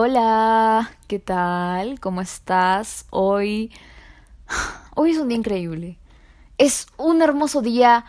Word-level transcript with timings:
Hola, 0.00 0.92
¿qué 1.08 1.18
tal? 1.18 1.98
¿Cómo 1.98 2.20
estás? 2.20 3.06
Hoy... 3.10 3.72
Hoy 4.94 5.10
es 5.10 5.18
un 5.18 5.26
día 5.26 5.36
increíble. 5.36 5.98
Es 6.56 6.86
un 6.98 7.20
hermoso 7.20 7.62
día, 7.62 8.04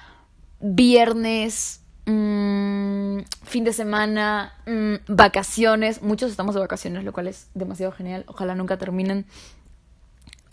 viernes, 0.60 1.82
mmm, 2.06 3.22
fin 3.42 3.64
de 3.64 3.74
semana, 3.74 4.54
mmm, 4.68 4.98
vacaciones. 5.08 6.04
Muchos 6.04 6.30
estamos 6.30 6.54
de 6.54 6.62
vacaciones, 6.62 7.04
lo 7.04 7.12
cual 7.12 7.25
es 7.25 7.50
demasiado 7.55 7.92
genial. 7.92 8.24
Ojalá 8.28 8.54
nunca 8.54 8.78
terminen. 8.78 9.26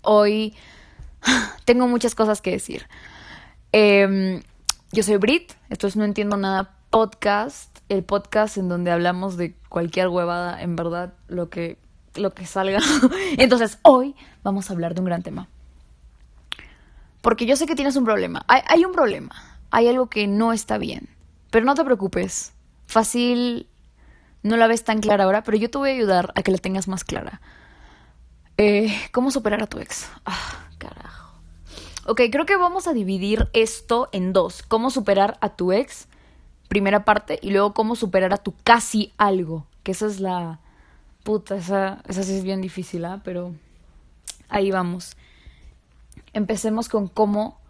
Hoy 0.00 0.54
tengo 1.66 1.86
muchas 1.86 2.14
cosas 2.14 2.40
que 2.40 2.52
decir. 2.52 2.88
Eh, 3.74 4.42
yo 4.90 5.02
soy 5.02 5.18
Brit, 5.18 5.52
esto 5.68 5.86
es 5.86 5.96
No 5.96 6.04
Entiendo 6.04 6.38
Nada 6.38 6.75
Podcast, 6.96 7.80
el 7.90 8.04
podcast 8.04 8.56
en 8.56 8.70
donde 8.70 8.90
hablamos 8.90 9.36
de 9.36 9.54
cualquier 9.68 10.08
huevada, 10.08 10.62
en 10.62 10.76
verdad, 10.76 11.12
lo 11.28 11.50
que, 11.50 11.76
lo 12.14 12.32
que 12.32 12.46
salga. 12.46 12.78
Entonces, 13.36 13.76
hoy 13.82 14.16
vamos 14.42 14.70
a 14.70 14.72
hablar 14.72 14.94
de 14.94 15.00
un 15.00 15.04
gran 15.04 15.22
tema. 15.22 15.46
Porque 17.20 17.44
yo 17.44 17.54
sé 17.56 17.66
que 17.66 17.74
tienes 17.74 17.96
un 17.96 18.06
problema. 18.06 18.46
Hay, 18.48 18.82
un 18.82 18.92
problema. 18.92 19.34
Hay 19.70 19.88
algo 19.88 20.06
que 20.06 20.26
no 20.26 20.54
está 20.54 20.78
bien. 20.78 21.10
Pero 21.50 21.66
no 21.66 21.74
te 21.74 21.84
preocupes. 21.84 22.54
Fácil, 22.86 23.68
no 24.42 24.56
la 24.56 24.66
ves 24.66 24.82
tan 24.82 25.00
clara 25.00 25.24
ahora, 25.24 25.44
pero 25.44 25.58
yo 25.58 25.68
te 25.68 25.76
voy 25.76 25.90
a 25.90 25.92
ayudar 25.92 26.32
a 26.34 26.42
que 26.42 26.50
la 26.50 26.56
tengas 26.56 26.88
más 26.88 27.04
clara. 27.04 27.42
Eh, 28.56 28.90
¿Cómo 29.12 29.30
superar 29.30 29.62
a 29.62 29.66
tu 29.66 29.80
ex? 29.80 30.08
Ah, 30.24 30.64
carajo. 30.78 31.34
Ok, 32.06 32.22
creo 32.32 32.46
que 32.46 32.56
vamos 32.56 32.86
a 32.86 32.94
dividir 32.94 33.50
esto 33.52 34.08
en 34.12 34.32
dos. 34.32 34.62
¿Cómo 34.62 34.88
superar 34.88 35.36
a 35.42 35.56
tu 35.56 35.72
ex? 35.72 36.08
Primera 36.68 37.04
parte. 37.04 37.38
Y 37.42 37.50
luego 37.50 37.74
cómo 37.74 37.96
superar 37.96 38.32
a 38.32 38.38
tu 38.38 38.54
casi 38.64 39.12
algo. 39.16 39.66
Que 39.82 39.92
esa 39.92 40.06
es 40.06 40.20
la... 40.20 40.60
Puta, 41.22 41.56
esa, 41.56 42.02
esa 42.06 42.22
sí 42.22 42.36
es 42.36 42.44
bien 42.44 42.60
difícil, 42.60 43.04
¿ah? 43.04 43.20
Pero 43.24 43.52
ahí 44.48 44.70
vamos. 44.70 45.16
Empecemos 46.32 46.88
con 46.88 47.08
cómo... 47.08 47.60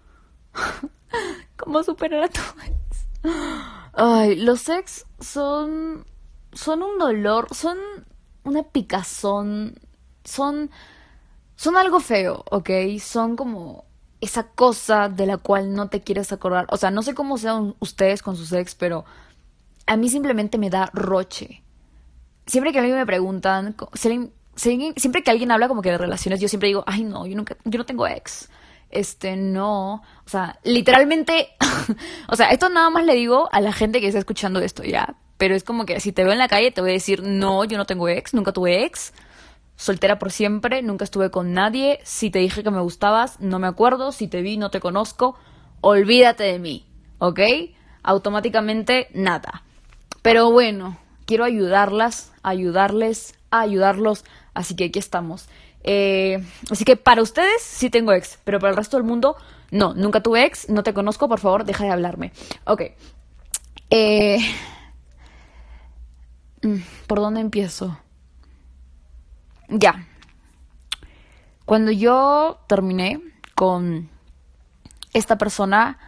cómo 1.57 1.83
superar 1.83 2.25
a 2.25 2.29
tu 2.29 2.41
ex. 2.41 3.33
Ay, 3.93 4.37
los 4.37 4.69
ex 4.69 5.07
son... 5.21 6.07
Son 6.53 6.83
un 6.83 6.99
dolor, 6.99 7.49
son 7.55 7.79
una 8.45 8.63
picazón, 8.63 9.79
son... 10.25 10.71
Son 11.55 11.77
algo 11.77 12.01
feo, 12.01 12.45
¿ok? 12.51 12.71
Son 13.01 13.37
como 13.37 13.85
esa 14.21 14.45
cosa 14.49 15.09
de 15.09 15.27
la 15.27 15.37
cual 15.37 15.75
no 15.75 15.89
te 15.89 16.01
quieres 16.01 16.33
acordar. 16.33 16.67
O 16.71 16.77
sea, 16.77 16.91
no 16.91 17.03
sé 17.03 17.15
cómo 17.15 17.39
sean 17.39 17.75
ustedes 17.81 18.23
con 18.23 18.37
sus 18.37 18.53
ex, 18.53 18.75
pero 18.75 19.05
a 19.87 19.97
mí 19.97 20.09
simplemente 20.09 20.59
me 20.59 20.71
da 20.71 20.91
roche. 20.93 21.63
Siempre 22.47 22.73
que 22.73 22.79
a 22.79 22.83
mí 22.83 22.91
me 22.91 23.07
preguntan, 23.07 23.77
siempre 24.55 25.23
que 25.23 25.31
alguien 25.31 25.51
habla 25.51 25.69
como 25.69 25.83
que 25.83 25.91
de 25.91 25.99
relaciones, 25.99 26.41
yo 26.41 26.49
siempre 26.49 26.69
digo, 26.69 26.85
ay 26.87 27.05
no, 27.05 27.27
yo 27.27 27.37
nunca, 27.37 27.57
yo 27.65 27.79
no 27.79 27.87
tengo 27.87 28.07
ex. 28.07 28.49
Este, 28.89 29.37
no. 29.37 29.95
O 30.25 30.29
sea, 30.29 30.59
literalmente, 30.63 31.51
o 32.29 32.37
sea, 32.37 32.51
esto 32.51 32.69
nada 32.69 32.89
más 32.91 33.05
le 33.05 33.15
digo 33.15 33.49
a 33.53 33.61
la 33.61 33.73
gente 33.73 34.01
que 34.01 34.07
está 34.07 34.19
escuchando 34.19 34.61
esto, 34.61 34.83
ya. 34.85 35.17
Pero 35.39 35.55
es 35.55 35.65
como 35.65 35.85
que 35.85 36.01
si 36.01 36.13
te 36.13 36.23
veo 36.23 36.33
en 36.33 36.39
la 36.39 36.49
calle 36.49 36.71
te 36.71 36.81
voy 36.81 36.91
a 36.91 36.95
decir, 36.95 37.23
no, 37.23 37.65
yo 37.65 37.77
no 37.77 37.85
tengo 37.85 38.09
ex, 38.09 38.33
nunca 38.33 38.53
tuve 38.53 38.85
ex 38.85 39.13
soltera 39.77 40.19
por 40.19 40.33
siempre, 40.33 40.83
nunca 40.83 41.05
estuve 41.05 41.31
con 41.31 41.53
nadie, 41.53 42.01
si 42.03 42.31
te 42.31 42.39
dije 42.39 42.63
que 42.63 42.71
me 42.71 42.81
gustabas, 42.81 43.41
no 43.41 43.59
me 43.59 43.67
acuerdo, 43.67 44.11
si 44.13 44.27
te 44.27 44.43
vi, 44.43 44.57
no 44.57 44.71
te 44.71 44.81
conozco, 44.81 45.37
olvídate 45.81 46.45
de 46.45 46.59
mí, 46.59 46.87
¿ok? 47.19 47.41
Automáticamente 48.03 49.09
nada. 49.13 49.63
Pero 50.23 50.51
bueno, 50.51 50.99
quiero 51.27 51.45
ayudarlas, 51.45 52.33
ayudarles, 52.43 53.35
ayudarlos, 53.51 54.25
así 54.55 54.75
que 54.75 54.87
aquí 54.87 54.99
estamos. 54.99 55.49
Eh, 55.85 56.43
así 56.71 56.85
que 56.85 56.97
para 56.97 57.23
ustedes 57.23 57.63
sí 57.63 57.91
tengo 57.91 58.13
ex, 58.13 58.39
pero 58.45 58.59
para 58.59 58.71
el 58.71 58.77
resto 58.77 58.97
del 58.97 59.07
mundo 59.07 59.37
no, 59.71 59.95
nunca 59.95 60.23
tuve 60.23 60.45
ex, 60.45 60.69
no 60.69 60.83
te 60.83 60.95
conozco, 60.95 61.29
por 61.29 61.39
favor, 61.39 61.65
deja 61.65 61.85
de 61.85 61.91
hablarme. 61.91 62.33
Ok. 62.65 62.83
Eh, 63.91 64.39
mm, 66.63 66.79
¿Por 67.07 67.21
dónde 67.21 67.41
empiezo? 67.41 67.99
Ya. 69.69 70.07
Cuando 71.65 71.91
yo 71.91 72.59
terminé 72.69 73.21
con 73.55 74.09
esta 75.13 75.39
persona, 75.39 75.99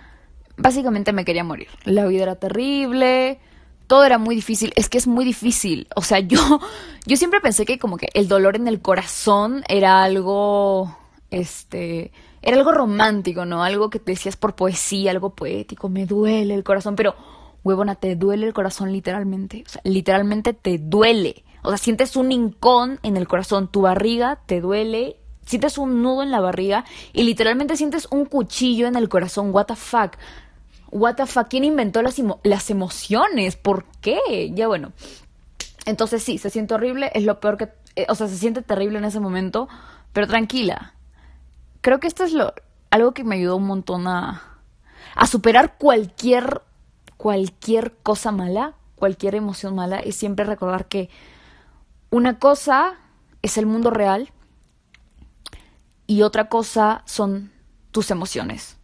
básicamente 0.57 1.13
me 1.13 1.25
quería 1.25 1.45
morir. 1.45 1.69
La 1.85 2.07
vida 2.07 2.25
era 2.25 2.37
terrible, 2.37 3.41
todo 3.89 4.05
era 4.05 4.19
muy 4.19 4.37
difícil. 4.37 4.73
Es 4.77 4.89
que 4.89 4.99
es 4.99 5.07
muy 5.07 5.25
difícil. 5.25 5.89
O 5.97 6.03
sea, 6.03 6.21
yo, 6.21 6.61
yo 7.07 7.17
siempre 7.17 7.41
pensé 7.41 7.65
que 7.65 7.79
como 7.79 7.97
que 7.97 8.09
el 8.15 8.29
dolor 8.29 8.57
en 8.57 8.69
el 8.69 8.81
corazón 8.81 9.65
era 9.69 10.05
algo, 10.05 10.97
este, 11.31 12.13
era 12.43 12.57
algo 12.57 12.73
romántico, 12.73 13.45
¿no? 13.45 13.65
Algo 13.65 13.91
que 13.91 13.99
te 13.99 14.13
decías 14.13 14.37
por 14.37 14.55
poesía, 14.55 15.11
algo 15.11 15.35
poético. 15.35 15.89
Me 15.89 16.07
duele 16.07 16.55
el 16.55 16.65
corazón, 16.65 16.95
pero, 16.95 17.17
huevona, 17.65 17.95
te 17.95 18.17
duele 18.17 18.47
el 18.47 18.55
corazón 18.55 18.93
literalmente. 18.93 19.65
O 19.67 19.69
sea, 19.69 19.81
literalmente 19.85 20.53
te 20.53 20.79
duele. 20.79 21.45
O 21.63 21.69
sea, 21.69 21.79
sientes 21.79 22.17
un 22.17 22.33
hincón 22.33 23.01
en 23.03 23.17
el 23.17 23.29
corazón, 23.29 23.69
tu 23.69 23.83
barriga 23.83 24.41
te 24.47 24.61
duele, 24.61 25.17
sientes 25.45 25.79
un 25.79 26.03
nudo 26.03 26.23
en 26.23 26.31
la 26.31 26.41
barriga 26.41 26.85
y 27.13 27.25
literalmente 27.25 27.77
sientes 27.77 28.07
un 28.11 28.27
cuchillo 28.27 28.87
en 28.87 28.97
el 28.97 29.09
corazón. 29.09 29.51
What 29.53 29.67
the 29.67 29.77
fuck? 29.77 30.17
What 30.91 31.17
the 31.17 31.27
fuck? 31.27 31.49
¿Quién 31.49 31.65
inventó 31.65 32.03
las, 32.03 32.21
las 32.43 32.71
emociones? 32.71 33.57
¿Por 33.57 33.85
qué? 34.01 34.53
Ya 34.55 34.69
bueno. 34.69 34.93
Entonces 35.85 36.23
sí, 36.23 36.39
se 36.39 36.51
siente 36.51 36.75
horrible, 36.75 37.11
es 37.15 37.25
lo 37.25 37.41
peor 37.41 37.57
que... 37.57 37.71
Eh, 37.97 38.07
o 38.09 38.15
sea, 38.15 38.29
se 38.29 38.37
siente 38.37 38.63
terrible 38.63 38.99
en 38.99 39.05
ese 39.05 39.21
momento, 39.21 39.69
pero 40.13 40.27
tranquila. 40.27 40.95
Creo 41.81 41.99
que 41.99 42.07
esto 42.07 42.25
es 42.25 42.33
lo, 42.33 42.53
algo 42.91 43.13
que 43.13 43.25
me 43.25 43.37
ayudó 43.37 43.57
un 43.57 43.67
montón 43.67 44.07
a, 44.07 44.61
a 45.15 45.27
superar 45.27 45.77
cualquier, 45.79 46.63
cualquier 47.19 47.95
cosa 48.03 48.33
mala, 48.33 48.75
cualquier 48.95 49.34
emoción 49.34 49.75
mala, 49.75 50.01
y 50.03 50.12
siempre 50.12 50.47
recordar 50.47 50.89
que 50.89 51.11
una 52.11 52.39
cosa 52.39 52.95
es 53.43 53.59
el 53.59 53.67
mundo 53.67 53.91
real 53.91 54.31
y 56.07 56.23
otra 56.23 56.49
cosa 56.49 57.03
son 57.05 57.53
tus 57.91 58.11
emociones. 58.11 58.78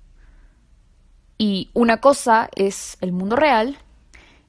Y 1.39 1.71
una 1.73 2.01
cosa 2.01 2.51
es 2.55 2.99
el 3.01 3.13
mundo 3.13 3.37
real 3.37 3.79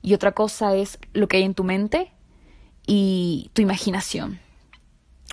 y 0.01 0.13
otra 0.13 0.34
cosa 0.34 0.75
es 0.75 1.00
lo 1.13 1.28
que 1.28 1.38
hay 1.38 1.44
en 1.44 1.56
tu 1.56 1.63
mente 1.63 2.12
y 2.85 3.50
tu 3.53 3.62
imaginación. 3.62 4.40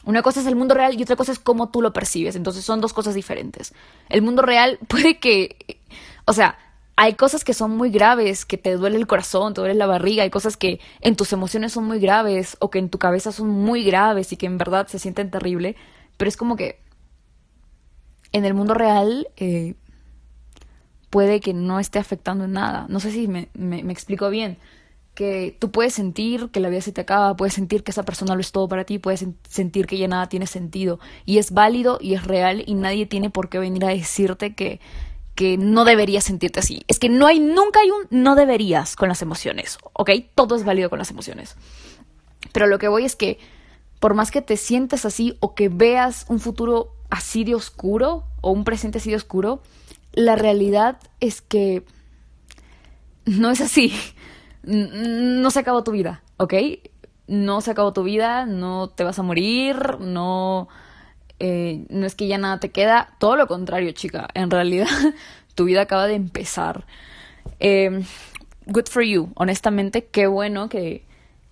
Una 0.04 0.22
cosa 0.22 0.40
es 0.40 0.46
el 0.46 0.56
mundo 0.56 0.74
real 0.74 0.98
y 0.98 1.02
otra 1.02 1.16
cosa 1.16 1.32
es 1.32 1.38
cómo 1.38 1.70
tú 1.70 1.82
lo 1.82 1.92
percibes. 1.92 2.36
Entonces 2.36 2.64
son 2.64 2.80
dos 2.80 2.92
cosas 2.92 3.14
diferentes. 3.14 3.74
El 4.08 4.22
mundo 4.22 4.42
real 4.42 4.78
puede 4.88 5.18
que, 5.18 5.80
o 6.24 6.32
sea, 6.32 6.58
hay 6.96 7.14
cosas 7.14 7.44
que 7.44 7.54
son 7.54 7.76
muy 7.76 7.90
graves, 7.90 8.44
que 8.44 8.58
te 8.58 8.76
duele 8.76 8.96
el 8.96 9.06
corazón, 9.06 9.54
te 9.54 9.60
duele 9.60 9.74
la 9.74 9.86
barriga, 9.86 10.22
hay 10.22 10.30
cosas 10.30 10.56
que 10.56 10.80
en 11.00 11.16
tus 11.16 11.32
emociones 11.32 11.72
son 11.72 11.84
muy 11.84 11.98
graves 11.98 12.56
o 12.60 12.70
que 12.70 12.78
en 12.78 12.90
tu 12.90 12.98
cabeza 12.98 13.32
son 13.32 13.48
muy 13.48 13.82
graves 13.84 14.32
y 14.32 14.36
que 14.36 14.46
en 14.46 14.58
verdad 14.58 14.86
se 14.86 14.98
sienten 14.98 15.30
terrible, 15.30 15.76
pero 16.16 16.28
es 16.28 16.36
como 16.36 16.56
que 16.56 16.80
en 18.32 18.44
el 18.44 18.54
mundo 18.54 18.74
real 18.74 19.28
eh, 19.36 19.74
puede 21.10 21.40
que 21.40 21.54
no 21.54 21.78
esté 21.78 21.98
afectando 21.98 22.44
en 22.44 22.52
nada. 22.52 22.86
No 22.88 22.98
sé 22.98 23.10
si 23.10 23.28
me, 23.28 23.48
me, 23.54 23.80
explico 23.92 24.30
bien. 24.30 24.58
Que 25.14 25.54
tú 25.58 25.70
puedes 25.70 25.92
sentir 25.92 26.48
que 26.50 26.60
la 26.60 26.70
vida 26.70 26.80
se 26.80 26.90
te 26.90 27.02
acaba, 27.02 27.36
puedes 27.36 27.52
sentir 27.52 27.84
que 27.84 27.90
esa 27.90 28.02
persona 28.02 28.34
lo 28.34 28.40
es 28.40 28.50
todo 28.50 28.66
para 28.66 28.84
ti, 28.84 28.98
puedes 28.98 29.26
sentir 29.46 29.86
que 29.86 29.98
ya 29.98 30.08
nada 30.08 30.30
tiene 30.30 30.46
sentido. 30.46 31.00
Y 31.26 31.36
es 31.36 31.50
válido 31.52 31.98
y 32.00 32.14
es 32.14 32.24
real 32.24 32.64
y 32.66 32.72
nadie 32.72 33.04
tiene 33.04 33.28
por 33.28 33.50
qué 33.50 33.58
venir 33.58 33.84
a 33.84 33.88
decirte 33.88 34.54
que 34.54 34.80
que 35.34 35.56
no 35.56 35.84
deberías 35.84 36.24
sentirte 36.24 36.60
así. 36.60 36.84
Es 36.88 36.98
que 36.98 37.08
no 37.08 37.26
hay, 37.26 37.40
nunca 37.40 37.80
hay 37.80 37.90
un 37.90 38.06
no 38.10 38.34
deberías 38.34 38.96
con 38.96 39.08
las 39.08 39.22
emociones, 39.22 39.78
¿ok? 39.92 40.10
Todo 40.34 40.56
es 40.56 40.64
válido 40.64 40.90
con 40.90 40.98
las 40.98 41.10
emociones. 41.10 41.56
Pero 42.52 42.66
lo 42.66 42.78
que 42.78 42.88
voy 42.88 43.04
es 43.04 43.16
que 43.16 43.38
por 43.98 44.14
más 44.14 44.30
que 44.30 44.42
te 44.42 44.56
sientas 44.56 45.04
así 45.04 45.36
o 45.40 45.54
que 45.54 45.68
veas 45.68 46.26
un 46.28 46.40
futuro 46.40 46.92
así 47.08 47.44
de 47.44 47.54
oscuro 47.54 48.24
o 48.40 48.50
un 48.50 48.64
presente 48.64 48.98
así 48.98 49.10
de 49.10 49.16
oscuro, 49.16 49.62
la 50.12 50.34
realidad 50.34 50.98
es 51.20 51.40
que 51.40 51.84
no 53.24 53.50
es 53.50 53.60
así. 53.60 53.92
No 54.64 55.50
se 55.50 55.58
acabó 55.60 55.82
tu 55.82 55.92
vida, 55.92 56.22
¿ok? 56.36 56.54
No 57.26 57.60
se 57.60 57.70
acabó 57.70 57.92
tu 57.92 58.02
vida, 58.02 58.46
no 58.46 58.88
te 58.88 59.04
vas 59.04 59.18
a 59.18 59.22
morir, 59.22 59.98
no 60.00 60.68
eh, 61.44 61.86
no 61.88 62.06
es 62.06 62.14
que 62.14 62.28
ya 62.28 62.38
nada 62.38 62.60
te 62.60 62.70
queda, 62.70 63.16
todo 63.18 63.34
lo 63.34 63.48
contrario, 63.48 63.90
chica. 63.90 64.28
En 64.32 64.48
realidad, 64.48 64.86
tu 65.56 65.64
vida 65.64 65.80
acaba 65.80 66.06
de 66.06 66.14
empezar. 66.14 66.86
Em, 67.58 68.04
good 68.66 68.86
for 68.88 69.02
you, 69.02 69.32
honestamente, 69.34 70.04
qué 70.04 70.28
bueno 70.28 70.68
que 70.68 71.04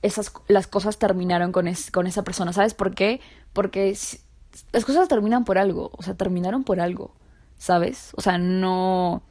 esas 0.03 0.33
las 0.47 0.69
cosas 0.69 1.01
terminaron 1.01 1.51
con, 1.51 1.69
con 1.91 2.07
esa 2.07 2.23
persona. 2.23 2.53
¿Sabes 2.53 2.73
por 2.73 2.95
qué? 2.95 3.21
Porque 3.53 3.99
las 4.71 4.85
cosas 4.85 5.09
terminan 5.09 5.45
por 5.45 5.59
algo, 5.59 5.91
o 5.99 6.03
sea, 6.05 6.15
terminaron 6.15 6.63
por 6.63 6.79
algo, 6.79 7.13
¿sabes? 7.59 8.13
O 8.15 8.21
sea, 8.21 8.39
no. 8.39 9.23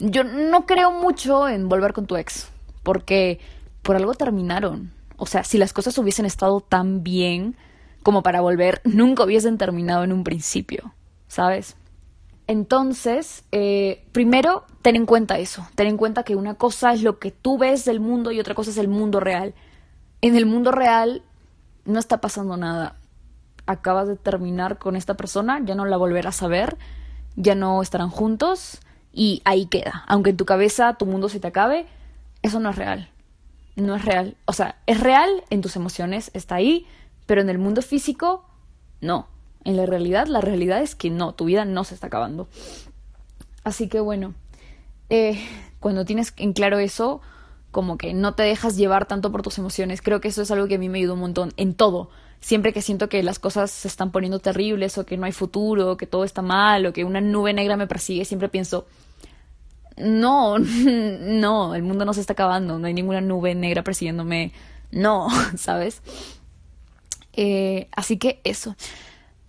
Yo 0.00 0.24
no 0.24 0.66
creo 0.66 0.90
mucho 0.90 1.48
en 1.48 1.68
volver 1.68 1.92
con 1.92 2.06
tu 2.06 2.16
ex, 2.16 2.48
porque 2.82 3.38
por 3.82 3.94
algo 3.94 4.14
terminaron. 4.14 4.90
O 5.18 5.26
sea, 5.26 5.44
si 5.44 5.56
las 5.56 5.72
cosas 5.72 5.96
hubiesen 5.98 6.26
estado 6.26 6.60
tan 6.60 7.04
bien 7.04 7.54
como 8.02 8.22
para 8.22 8.40
volver, 8.40 8.80
nunca 8.84 9.24
hubiesen 9.24 9.58
terminado 9.58 10.04
en 10.04 10.12
un 10.12 10.24
principio, 10.24 10.94
¿sabes? 11.28 11.76
Entonces, 12.46 13.44
eh, 13.52 14.04
primero, 14.10 14.64
ten 14.82 14.96
en 14.96 15.06
cuenta 15.06 15.38
eso. 15.38 15.68
Ten 15.76 15.86
en 15.86 15.96
cuenta 15.96 16.24
que 16.24 16.34
una 16.34 16.54
cosa 16.54 16.92
es 16.92 17.02
lo 17.02 17.20
que 17.20 17.30
tú 17.30 17.58
ves 17.58 17.84
del 17.84 18.00
mundo 18.00 18.32
y 18.32 18.40
otra 18.40 18.56
cosa 18.56 18.70
es 18.70 18.76
el 18.76 18.88
mundo 18.88 19.20
real. 19.20 19.54
En 20.20 20.36
el 20.36 20.46
mundo 20.46 20.72
real 20.72 21.22
no 21.84 22.00
está 22.00 22.20
pasando 22.20 22.56
nada. 22.56 22.96
Acabas 23.66 24.08
de 24.08 24.16
terminar 24.16 24.78
con 24.78 24.96
esta 24.96 25.14
persona, 25.14 25.60
ya 25.64 25.76
no 25.76 25.84
la 25.84 25.96
volverás 25.96 26.42
a 26.42 26.48
ver, 26.48 26.76
ya 27.36 27.54
no 27.54 27.82
estarán 27.82 28.10
juntos 28.10 28.80
y 29.12 29.42
ahí 29.44 29.66
queda. 29.66 30.02
Aunque 30.08 30.30
en 30.30 30.36
tu 30.36 30.44
cabeza 30.44 30.94
tu 30.94 31.06
mundo 31.06 31.28
se 31.28 31.38
te 31.38 31.46
acabe, 31.46 31.86
eso 32.42 32.58
no 32.58 32.70
es 32.70 32.76
real. 32.76 33.10
No 33.76 33.94
es 33.94 34.04
real. 34.04 34.36
O 34.46 34.52
sea, 34.52 34.74
es 34.86 34.98
real 34.98 35.44
en 35.50 35.60
tus 35.60 35.76
emociones, 35.76 36.32
está 36.34 36.56
ahí, 36.56 36.84
pero 37.30 37.42
en 37.42 37.48
el 37.48 37.58
mundo 37.58 37.80
físico, 37.80 38.44
no. 39.00 39.28
En 39.62 39.76
la 39.76 39.86
realidad, 39.86 40.26
la 40.26 40.40
realidad 40.40 40.82
es 40.82 40.96
que 40.96 41.10
no, 41.10 41.32
tu 41.32 41.44
vida 41.44 41.64
no 41.64 41.84
se 41.84 41.94
está 41.94 42.08
acabando. 42.08 42.48
Así 43.62 43.86
que 43.86 44.00
bueno, 44.00 44.34
eh, 45.10 45.40
cuando 45.78 46.04
tienes 46.04 46.34
en 46.38 46.52
claro 46.54 46.80
eso, 46.80 47.20
como 47.70 47.98
que 47.98 48.14
no 48.14 48.34
te 48.34 48.42
dejas 48.42 48.76
llevar 48.76 49.06
tanto 49.06 49.30
por 49.30 49.42
tus 49.42 49.58
emociones. 49.58 50.02
Creo 50.02 50.20
que 50.20 50.26
eso 50.26 50.42
es 50.42 50.50
algo 50.50 50.66
que 50.66 50.74
a 50.74 50.78
mí 50.78 50.88
me 50.88 50.98
ayudó 50.98 51.14
un 51.14 51.20
montón 51.20 51.52
en 51.56 51.74
todo. 51.74 52.10
Siempre 52.40 52.72
que 52.72 52.82
siento 52.82 53.08
que 53.08 53.22
las 53.22 53.38
cosas 53.38 53.70
se 53.70 53.86
están 53.86 54.10
poniendo 54.10 54.40
terribles 54.40 54.98
o 54.98 55.06
que 55.06 55.16
no 55.16 55.26
hay 55.26 55.32
futuro, 55.32 55.92
o 55.92 55.96
que 55.96 56.06
todo 56.08 56.24
está 56.24 56.42
mal 56.42 56.84
o 56.84 56.92
que 56.92 57.04
una 57.04 57.20
nube 57.20 57.52
negra 57.52 57.76
me 57.76 57.86
persigue, 57.86 58.24
siempre 58.24 58.48
pienso, 58.48 58.88
no, 59.96 60.58
no, 60.58 61.76
el 61.76 61.84
mundo 61.84 62.04
no 62.04 62.12
se 62.12 62.22
está 62.22 62.32
acabando, 62.32 62.80
no 62.80 62.88
hay 62.88 62.94
ninguna 62.94 63.20
nube 63.20 63.54
negra 63.54 63.84
persiguiéndome, 63.84 64.50
no, 64.90 65.28
¿sabes? 65.56 66.02
Eh, 67.32 67.88
así 67.92 68.18
que 68.18 68.40
eso. 68.44 68.76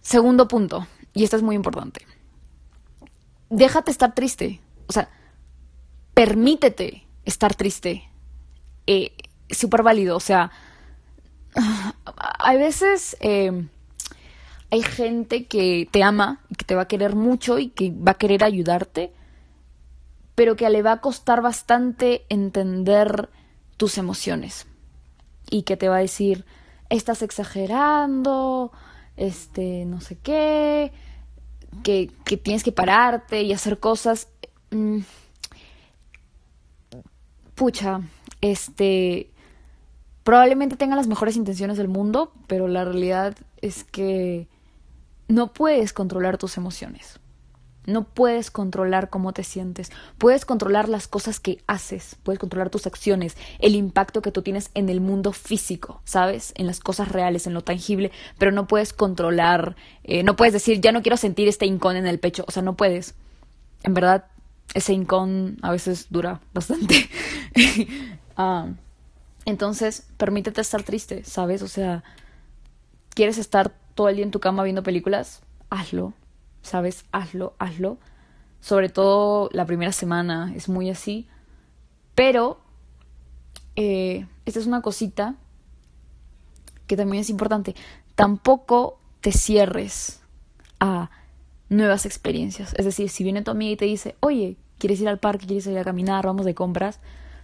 Segundo 0.02 0.48
punto, 0.48 0.88
y 1.14 1.24
esto 1.24 1.38
es 1.38 1.44
muy 1.44 1.56
importante. 1.56 2.06
Déjate 3.50 3.92
estar 3.92 4.16
triste, 4.16 4.62
o 4.88 4.94
sea, 4.94 5.10
permítete 6.14 7.06
estar 7.26 7.56
triste. 7.56 8.10
Eh, 8.88 9.14
Súper 9.50 9.84
válido, 9.84 10.16
o 10.16 10.22
sea, 10.22 10.50
hay 12.40 12.58
veces 12.58 13.18
eh, 13.20 13.68
hay 14.72 14.84
gente 14.84 15.48
que 15.48 15.88
te 15.92 16.02
ama, 16.02 16.40
que 16.58 16.64
te 16.64 16.76
va 16.76 16.84
a 16.84 16.88
querer 16.88 17.14
mucho 17.14 17.60
y 17.60 17.68
que 17.68 17.92
va 17.92 18.14
a 18.14 18.18
querer 18.18 18.46
ayudarte, 18.46 19.12
pero 20.34 20.56
que 20.56 20.70
le 20.70 20.82
va 20.82 20.94
a 20.94 21.02
costar 21.02 21.42
bastante 21.42 22.26
entender 22.30 23.30
tus 23.76 23.98
emociones 23.98 24.68
y 25.50 25.64
que 25.64 25.76
te 25.76 25.90
va 25.90 25.98
a 25.98 26.00
decir, 26.00 26.46
estás 26.92 27.22
exagerando, 27.22 28.72
este, 29.16 29.86
no 29.86 30.02
sé 30.02 30.18
qué, 30.18 30.92
que, 31.84 32.12
que 32.26 32.38
tienes 32.38 32.64
que 32.64 32.72
pararte 32.72 33.42
y 33.42 33.54
hacer 33.54 33.80
cosas. 33.80 34.28
Mm, 34.72 35.00
pucha, 37.56 38.02
este, 38.42 39.32
probablemente 40.24 40.76
tenga 40.76 40.98
las 40.98 41.08
mejores 41.08 41.38
intenciones 41.38 41.78
del 41.78 41.88
mundo, 41.88 42.34
pero 42.48 42.68
la 42.68 42.84
realidad 42.84 43.36
es 43.62 43.86
que 43.86 44.48
no 45.30 45.54
puedes 45.54 45.94
controlar 45.94 46.38
tus 46.38 46.58
emociones. 46.58 47.21
No 47.86 48.04
puedes 48.04 48.52
controlar 48.52 49.10
cómo 49.10 49.34
te 49.34 49.44
sientes. 49.44 49.92
Puedes 50.18 50.46
controlar 50.46 50.88
las 50.88 51.08
cosas 51.08 51.40
que 51.40 51.64
haces, 51.66 52.16
puedes 52.24 52.40
controlar 52.40 52.70
tus 52.70 52.86
acciones, 52.86 53.36
el 53.60 53.76
impacto 53.76 54.22
que 54.22 54.32
tú 54.32 54.44
tienes 54.44 54.70
en 54.76 54.90
el 54.90 55.02
mundo 55.02 55.34
físico, 55.34 56.02
¿sabes? 56.06 56.54
En 56.56 56.68
las 56.68 56.80
cosas 56.80 57.10
reales, 57.10 57.48
en 57.48 57.54
lo 57.54 57.62
tangible, 57.62 58.12
pero 58.38 58.52
no 58.52 58.68
puedes 58.68 58.94
controlar, 58.94 59.76
eh, 60.04 60.24
no 60.24 60.36
puedes 60.36 60.54
decir, 60.54 60.80
ya 60.80 60.92
no 60.92 61.02
quiero 61.02 61.18
sentir 61.18 61.48
este 61.48 61.66
incón 61.66 61.96
en 61.96 62.06
el 62.06 62.20
pecho, 62.20 62.46
o 62.48 62.52
sea, 62.52 62.62
no 62.62 62.76
puedes. 62.76 63.16
En 63.84 63.96
verdad, 63.96 64.26
ese 64.74 64.94
incón 64.94 65.58
a 65.62 65.72
veces 65.72 66.08
dura 66.10 66.42
bastante. 66.54 67.10
Ah, 68.38 68.70
entonces, 69.46 70.08
permítete 70.18 70.62
estar 70.62 70.84
triste, 70.84 71.24
¿sabes? 71.26 71.62
O 71.62 71.68
sea, 71.68 72.04
¿quieres 73.14 73.38
estar 73.38 73.74
todo 73.94 74.10
el 74.10 74.16
día 74.16 74.26
en 74.26 74.32
tu 74.32 74.40
cama 74.40 74.64
viendo 74.64 74.84
películas? 74.84 75.42
Hazlo, 75.70 76.14
¿sabes? 76.62 77.06
Hazlo, 77.12 77.56
hazlo. 77.60 77.98
Sobre 78.60 78.90
todo 78.90 79.50
la 79.54 79.66
primera 79.66 79.92
semana 79.92 80.54
es 80.56 80.70
muy 80.70 80.90
así. 80.90 81.28
Pero, 82.16 82.60
eh, 83.76 84.28
esta 84.46 84.60
es 84.60 84.68
una 84.68 84.82
cosita 84.82 85.36
que 86.88 86.98
también 86.98 87.22
es 87.22 87.30
importante. 87.30 87.76
Tampoco 88.16 89.00
te 89.22 89.32
cierres 89.32 90.22
a 90.80 91.10
nuevas 91.70 92.06
experiencias. 92.06 92.74
Es 92.78 92.86
decir, 92.86 93.10
si 93.10 93.24
viene 93.24 93.42
tu 93.42 93.52
amiga 93.52 93.72
y 93.72 93.78
te 93.78 93.86
dice, 93.86 94.16
oye, 94.20 94.58
¿quieres 94.78 95.00
ir 95.00 95.08
al 95.08 95.20
parque? 95.20 95.46
¿Quieres 95.46 95.66
ir 95.68 95.78
a 95.78 95.84
caminar? 95.84 96.26
Vamos 96.26 96.46
de 96.46 96.54
compras. 96.54 97.00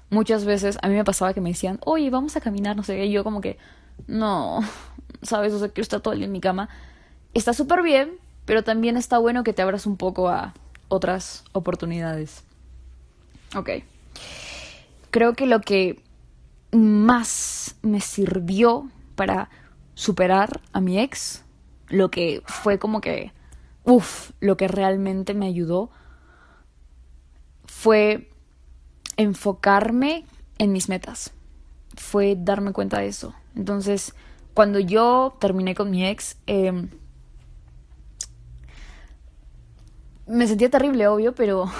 Muchas 0.10 0.46
veces 0.46 0.78
a 0.81 0.88
mí 0.90 0.96
me 0.96 1.04
pasaba 1.04 1.34
que 1.34 1.42
me 1.42 1.50
decían, 1.50 1.80
oye, 1.86 2.10
vamos 2.10 2.36
a 2.36 2.42
caminar, 2.42 2.75
no 2.75 2.84
sé. 2.84 3.06
Y 3.06 3.12
yo 3.12 3.24
como 3.24 3.42
que, 3.42 3.58
no, 4.06 4.60
¿sabes? 5.22 5.54
O 5.54 5.60
sea, 5.60 5.70
quiero 5.70 5.84
estar 5.84 6.02
todo 6.02 6.13
el 6.13 6.20
día 6.20 6.25
en 6.25 6.31
mi 6.31 6.42
cama. 6.42 6.70
Está 7.34 7.54
súper 7.54 7.81
bien, 7.81 8.12
pero 8.48 8.64
también 8.64 8.96
está 8.96 9.18
bueno 9.18 9.44
que 9.44 9.52
te 9.52 9.62
abras 9.62 9.86
un 9.86 9.98
poco 9.98 10.30
a 10.30 10.54
otras 10.88 11.44
oportunidades. 11.52 12.46
Ok. 13.54 13.70
Creo 15.12 15.34
que 15.34 15.46
lo 15.46 15.60
que 15.60 16.02
más 16.72 17.76
me 17.82 18.00
sirvió 18.00 18.90
para 19.16 19.50
superar 19.96 20.62
a 20.72 20.80
mi 20.80 20.98
ex, 20.98 21.44
lo 21.90 22.10
que 22.10 22.42
fue 22.46 22.80
como 22.80 23.02
que, 23.02 23.34
uff, 23.84 24.32
lo 24.40 24.56
que 24.56 24.70
realmente 24.70 25.34
me 25.34 25.48
ayudó, 25.48 25.90
fue 27.66 28.32
enfocarme 29.18 30.24
en 30.58 30.72
mis 30.72 30.88
metas. 30.88 31.34
Fue 31.98 32.38
darme 32.40 32.72
cuenta 32.72 33.00
de 33.00 33.08
eso. 33.08 33.34
Entonces, 33.58 34.14
cuando 34.54 34.80
yo 34.80 35.36
terminé 35.38 35.76
con 35.76 35.92
mi 35.92 36.08
ex, 36.08 36.38
eh, 36.48 36.88
me 40.27 40.47
sentía 40.47 40.69
terrible, 40.69 41.07
obvio, 41.07 41.33
pero 41.33 41.71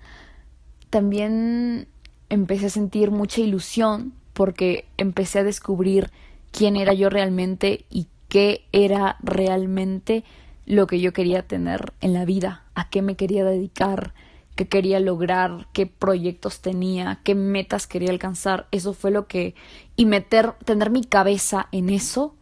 también 0.90 1.88
empecé 2.28 2.66
a 2.66 2.70
sentir 2.70 3.10
mucha 3.10 3.40
ilusión 3.40 4.12
porque 4.32 4.86
empecé 4.96 5.40
a 5.40 5.44
descubrir 5.44 6.10
quién 6.52 6.76
era 6.76 6.92
yo 6.94 7.10
realmente 7.10 7.84
y 7.90 8.08
qué 8.28 8.64
era 8.72 9.16
realmente 9.22 10.24
lo 10.66 10.86
que 10.86 11.00
yo 11.00 11.12
quería 11.12 11.46
tener 11.46 11.92
en 12.00 12.12
la 12.12 12.24
vida, 12.24 12.64
a 12.74 12.88
qué 12.88 13.02
me 13.02 13.16
quería 13.16 13.44
dedicar, 13.44 14.14
qué 14.54 14.68
quería 14.68 15.00
lograr, 15.00 15.66
qué 15.72 15.86
proyectos 15.86 16.60
tenía, 16.60 17.20
qué 17.24 17.34
metas 17.34 17.86
quería 17.86 18.10
alcanzar. 18.10 18.68
Eso 18.70 18.92
fue 18.92 19.10
lo 19.10 19.26
que 19.26 19.54
y 19.96 20.06
meter 20.06 20.52
tener 20.64 20.90
mi 20.90 21.02
cabeza 21.02 21.68
en 21.72 21.90
eso 21.90 22.34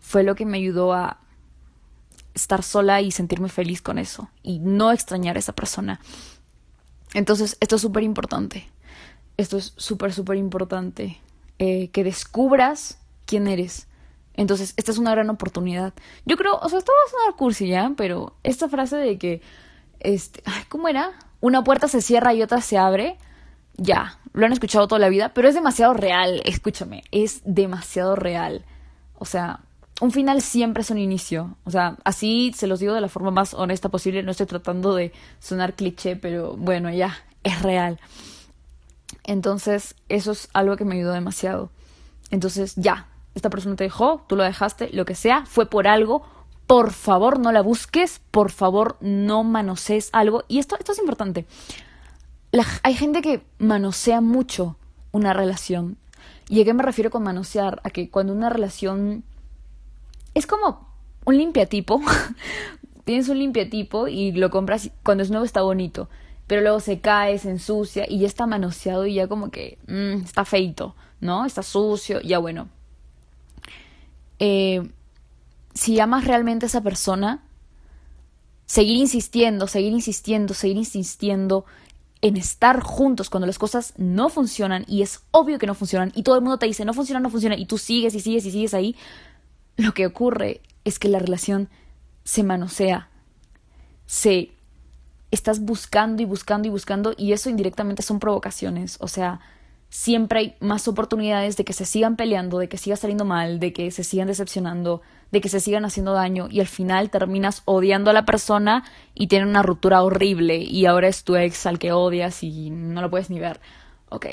fue 0.00 0.22
lo 0.22 0.34
que 0.34 0.46
me 0.46 0.58
ayudó 0.58 0.94
a 0.94 1.18
estar 2.36 2.62
sola 2.62 3.00
y 3.00 3.10
sentirme 3.10 3.48
feliz 3.48 3.82
con 3.82 3.98
eso 3.98 4.30
y 4.42 4.60
no 4.60 4.92
extrañar 4.92 5.36
a 5.36 5.40
esa 5.40 5.54
persona. 5.54 6.00
Entonces, 7.14 7.56
esto 7.60 7.76
es 7.76 7.82
súper 7.82 8.04
importante. 8.04 8.68
Esto 9.36 9.56
es 9.56 9.72
súper, 9.76 10.12
súper 10.12 10.36
importante. 10.36 11.20
Eh, 11.58 11.88
que 11.88 12.04
descubras 12.04 12.98
quién 13.24 13.48
eres. 13.48 13.88
Entonces, 14.34 14.74
esta 14.76 14.92
es 14.92 14.98
una 14.98 15.12
gran 15.12 15.30
oportunidad. 15.30 15.94
Yo 16.26 16.36
creo, 16.36 16.58
o 16.58 16.68
sea, 16.68 16.78
esto 16.78 16.92
va 16.92 17.08
a 17.08 17.10
sonar 17.10 17.36
cursi 17.36 17.68
ya, 17.68 17.92
pero 17.96 18.36
esta 18.42 18.68
frase 18.68 18.96
de 18.96 19.18
que, 19.18 19.40
este, 20.00 20.42
¿cómo 20.68 20.88
era? 20.88 21.12
Una 21.40 21.64
puerta 21.64 21.88
se 21.88 22.02
cierra 22.02 22.34
y 22.34 22.42
otra 22.42 22.60
se 22.60 22.76
abre. 22.76 23.16
Ya, 23.78 24.18
lo 24.34 24.44
han 24.44 24.52
escuchado 24.52 24.86
toda 24.88 24.98
la 24.98 25.08
vida, 25.08 25.32
pero 25.32 25.48
es 25.48 25.54
demasiado 25.54 25.94
real, 25.94 26.42
escúchame, 26.44 27.04
es 27.10 27.40
demasiado 27.44 28.14
real. 28.14 28.64
O 29.18 29.24
sea, 29.24 29.60
un 30.00 30.10
final 30.10 30.42
siempre 30.42 30.82
es 30.82 30.90
un 30.90 30.98
inicio. 30.98 31.56
O 31.64 31.70
sea, 31.70 31.96
así 32.04 32.52
se 32.54 32.66
los 32.66 32.80
digo 32.80 32.94
de 32.94 33.00
la 33.00 33.08
forma 33.08 33.30
más 33.30 33.54
honesta 33.54 33.88
posible. 33.88 34.22
No 34.22 34.30
estoy 34.30 34.46
tratando 34.46 34.94
de 34.94 35.12
sonar 35.40 35.74
cliché, 35.74 36.16
pero 36.16 36.56
bueno, 36.56 36.90
ya, 36.90 37.16
es 37.42 37.62
real. 37.62 37.98
Entonces, 39.24 39.94
eso 40.08 40.32
es 40.32 40.48
algo 40.52 40.76
que 40.76 40.84
me 40.84 40.96
ayudó 40.96 41.12
demasiado. 41.12 41.70
Entonces, 42.30 42.74
ya, 42.76 43.08
esta 43.34 43.50
persona 43.50 43.76
te 43.76 43.84
dejó, 43.84 44.24
tú 44.28 44.36
lo 44.36 44.42
dejaste, 44.42 44.90
lo 44.92 45.04
que 45.04 45.14
sea, 45.14 45.46
fue 45.46 45.66
por 45.66 45.88
algo. 45.88 46.22
Por 46.66 46.92
favor, 46.92 47.38
no 47.38 47.52
la 47.52 47.62
busques, 47.62 48.20
por 48.30 48.50
favor, 48.50 48.96
no 49.00 49.44
manosees 49.44 50.10
algo. 50.12 50.44
Y 50.48 50.58
esto, 50.58 50.76
esto 50.78 50.92
es 50.92 50.98
importante. 50.98 51.46
hay 52.82 52.94
gente 52.94 53.22
que 53.22 53.42
manosea 53.58 54.20
mucho 54.20 54.76
una 55.12 55.32
relación. 55.32 55.96
¿Y 56.48 56.60
a 56.60 56.64
qué 56.64 56.74
me 56.74 56.82
refiero 56.82 57.10
con 57.10 57.22
manosear? 57.22 57.80
A 57.84 57.90
que 57.90 58.10
cuando 58.10 58.32
una 58.32 58.50
relación 58.50 59.24
es 60.36 60.46
como 60.46 60.86
un 61.24 61.38
limpiatipo. 61.38 62.00
Tienes 63.04 63.28
un 63.28 63.38
limpiatipo 63.38 64.06
y 64.06 64.32
lo 64.32 64.50
compras 64.50 64.90
cuando 65.02 65.22
es 65.22 65.30
nuevo 65.30 65.44
está 65.46 65.62
bonito. 65.62 66.08
Pero 66.46 66.60
luego 66.60 66.80
se 66.80 67.00
cae, 67.00 67.38
se 67.38 67.50
ensucia 67.50 68.04
y 68.08 68.20
ya 68.20 68.26
está 68.26 68.46
manoseado 68.46 69.06
y 69.06 69.14
ya 69.14 69.28
como 69.28 69.50
que 69.50 69.78
mm, 69.88 70.24
está 70.24 70.44
feito, 70.44 70.94
¿no? 71.20 71.46
Está 71.46 71.62
sucio, 71.62 72.20
ya 72.20 72.38
bueno. 72.38 72.68
eh, 74.38 74.88
si 75.74 76.00
amas 76.00 76.24
realmente 76.24 76.66
a 76.66 76.68
esa 76.68 76.82
persona, 76.82 77.42
seguir 78.66 78.96
insistiendo, 78.96 79.66
seguir 79.66 79.92
insistiendo, 79.92 80.54
seguir 80.54 80.76
insistiendo 80.78 81.64
en 82.22 82.36
estar 82.36 82.80
juntos 82.82 83.28
cuando 83.30 83.46
las 83.46 83.58
cosas 83.58 83.92
no 83.98 84.28
funcionan 84.30 84.84
y 84.88 85.02
es 85.02 85.20
obvio 85.32 85.58
que 85.58 85.66
no 85.66 85.74
funcionan 85.74 86.12
y 86.14 86.22
todo 86.22 86.34
el 86.36 86.40
mundo 86.40 86.58
te 86.58 86.66
dice 86.66 86.84
no 86.84 86.94
funciona, 86.94 87.20
no 87.20 87.30
funciona 87.30 87.56
y 87.56 87.66
tú 87.66 87.78
sigues 87.78 88.14
y 88.14 88.20
sigues 88.20 88.46
y 88.46 88.50
sigues 88.50 88.74
ahí, 88.74 88.96
lo 89.76 89.92
que 89.94 90.06
ocurre 90.06 90.60
es 90.84 90.98
que 90.98 91.08
la 91.08 91.18
relación 91.18 91.68
se 92.24 92.42
manosea, 92.42 93.08
se 94.06 94.52
estás 95.30 95.60
buscando 95.60 96.22
y 96.22 96.24
buscando 96.24 96.68
y 96.68 96.70
buscando 96.70 97.14
y 97.16 97.32
eso 97.32 97.50
indirectamente 97.50 98.02
son 98.02 98.20
provocaciones, 98.20 98.96
o 99.00 99.08
sea, 99.08 99.40
siempre 99.88 100.38
hay 100.40 100.56
más 100.60 100.88
oportunidades 100.88 101.56
de 101.56 101.64
que 101.64 101.72
se 101.72 101.84
sigan 101.84 102.16
peleando, 102.16 102.58
de 102.58 102.68
que 102.68 102.78
siga 102.78 102.96
saliendo 102.96 103.24
mal, 103.24 103.60
de 103.60 103.72
que 103.72 103.90
se 103.90 104.04
sigan 104.04 104.26
decepcionando, 104.26 105.02
de 105.30 105.40
que 105.40 105.48
se 105.48 105.60
sigan 105.60 105.84
haciendo 105.84 106.12
daño 106.12 106.48
y 106.50 106.60
al 106.60 106.66
final 106.66 107.10
terminas 107.10 107.62
odiando 107.64 108.10
a 108.10 108.14
la 108.14 108.24
persona 108.24 108.84
y 109.14 109.28
tiene 109.28 109.46
una 109.46 109.62
ruptura 109.62 110.02
horrible 110.02 110.58
y 110.58 110.86
ahora 110.86 111.08
es 111.08 111.24
tu 111.24 111.36
ex 111.36 111.66
al 111.66 111.78
que 111.78 111.92
odias 111.92 112.42
y 112.42 112.70
no 112.70 113.00
lo 113.00 113.10
puedes 113.10 113.30
ni 113.30 113.38
ver. 113.38 113.60
Ok. 114.08 114.26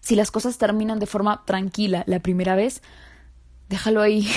Si 0.00 0.16
las 0.16 0.30
cosas 0.30 0.58
terminan 0.58 0.98
de 0.98 1.06
forma 1.06 1.44
tranquila 1.44 2.02
la 2.06 2.20
primera 2.20 2.56
vez, 2.56 2.82
déjalo 3.72 4.02
ahí. 4.02 4.28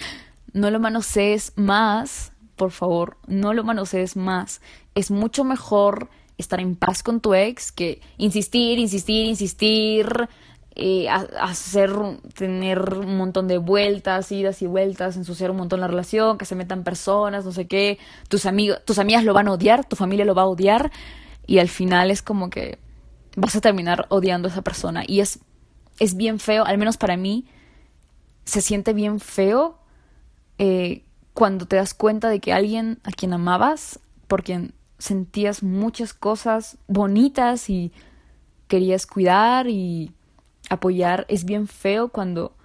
no 0.52 0.70
lo 0.70 0.80
manosees 0.80 1.52
más, 1.56 2.32
por 2.56 2.70
favor, 2.70 3.18
no 3.26 3.52
lo 3.52 3.62
manosees 3.62 4.16
más. 4.16 4.60
Es 4.94 5.10
mucho 5.10 5.44
mejor 5.44 6.08
estar 6.38 6.58
en 6.58 6.74
paz 6.74 7.02
con 7.02 7.20
tu 7.20 7.34
ex 7.34 7.70
que 7.70 8.00
insistir, 8.16 8.78
insistir, 8.78 9.26
insistir, 9.26 10.08
eh, 10.74 11.06
hacer, 11.08 11.90
tener 12.34 12.94
un 12.94 13.18
montón 13.18 13.46
de 13.46 13.58
vueltas, 13.58 14.32
idas 14.32 14.62
y 14.62 14.66
vueltas, 14.66 15.16
ensuciar 15.16 15.50
un 15.50 15.58
montón 15.58 15.80
la 15.80 15.88
relación, 15.88 16.38
que 16.38 16.46
se 16.46 16.54
metan 16.54 16.82
personas, 16.82 17.44
no 17.44 17.52
sé 17.52 17.66
qué, 17.66 17.98
tus 18.28 18.46
amigos, 18.46 18.78
tus 18.86 18.98
amigas 18.98 19.22
lo 19.22 19.34
van 19.34 19.48
a 19.48 19.52
odiar, 19.52 19.84
tu 19.84 19.96
familia 19.96 20.24
lo 20.24 20.34
va 20.34 20.42
a 20.42 20.46
odiar 20.46 20.90
y 21.46 21.58
al 21.58 21.68
final 21.68 22.10
es 22.10 22.22
como 22.22 22.48
que 22.48 22.78
vas 23.36 23.54
a 23.54 23.60
terminar 23.60 24.06
odiando 24.08 24.48
a 24.48 24.50
esa 24.50 24.62
persona 24.62 25.02
y 25.06 25.20
es 25.20 25.40
es 26.00 26.16
bien 26.16 26.38
feo, 26.38 26.64
al 26.64 26.78
menos 26.78 26.96
para 26.96 27.16
mí 27.16 27.44
se 28.48 28.62
siente 28.62 28.94
bien 28.94 29.20
feo 29.20 29.76
eh, 30.56 31.04
cuando 31.34 31.66
te 31.66 31.76
das 31.76 31.92
cuenta 31.92 32.30
de 32.30 32.40
que 32.40 32.54
alguien 32.54 32.98
a 33.04 33.10
quien 33.10 33.34
amabas, 33.34 34.00
por 34.26 34.42
quien 34.42 34.72
sentías 34.98 35.62
muchas 35.62 36.14
cosas 36.14 36.78
bonitas 36.86 37.68
y 37.68 37.92
querías 38.66 39.06
cuidar 39.06 39.68
y 39.68 40.14
apoyar, 40.70 41.26
es 41.28 41.44
bien 41.44 41.68
feo 41.68 42.08
cuando 42.08 42.56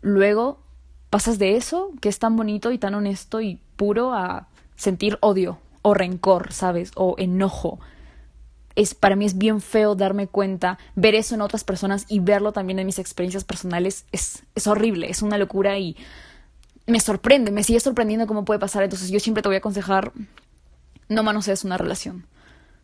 luego 0.00 0.60
pasas 1.10 1.40
de 1.40 1.56
eso, 1.56 1.90
que 2.00 2.08
es 2.08 2.20
tan 2.20 2.36
bonito 2.36 2.70
y 2.70 2.78
tan 2.78 2.94
honesto 2.94 3.40
y 3.40 3.60
puro, 3.74 4.14
a 4.14 4.46
sentir 4.76 5.18
odio 5.22 5.58
o 5.82 5.92
rencor, 5.92 6.52
¿sabes? 6.52 6.92
O 6.94 7.16
enojo. 7.18 7.80
Es, 8.76 8.94
para 8.94 9.16
mí 9.16 9.24
es 9.24 9.36
bien 9.36 9.60
feo 9.60 9.94
darme 9.94 10.28
cuenta, 10.28 10.78
ver 10.94 11.14
eso 11.14 11.34
en 11.34 11.40
otras 11.40 11.64
personas 11.64 12.04
y 12.08 12.20
verlo 12.20 12.52
también 12.52 12.78
en 12.78 12.86
mis 12.86 12.98
experiencias 12.98 13.44
personales 13.44 14.04
es, 14.12 14.44
es 14.54 14.66
horrible, 14.66 15.10
es 15.10 15.22
una 15.22 15.38
locura 15.38 15.78
y 15.78 15.96
me 16.86 17.00
sorprende, 17.00 17.50
me 17.50 17.64
sigue 17.64 17.80
sorprendiendo 17.80 18.26
cómo 18.26 18.44
puede 18.44 18.60
pasar. 18.60 18.84
Entonces 18.84 19.10
yo 19.10 19.20
siempre 19.20 19.42
te 19.42 19.48
voy 19.48 19.56
a 19.56 19.58
aconsejar, 19.58 20.12
no 21.08 21.22
manosees 21.22 21.64
una 21.64 21.78
relación. 21.78 22.26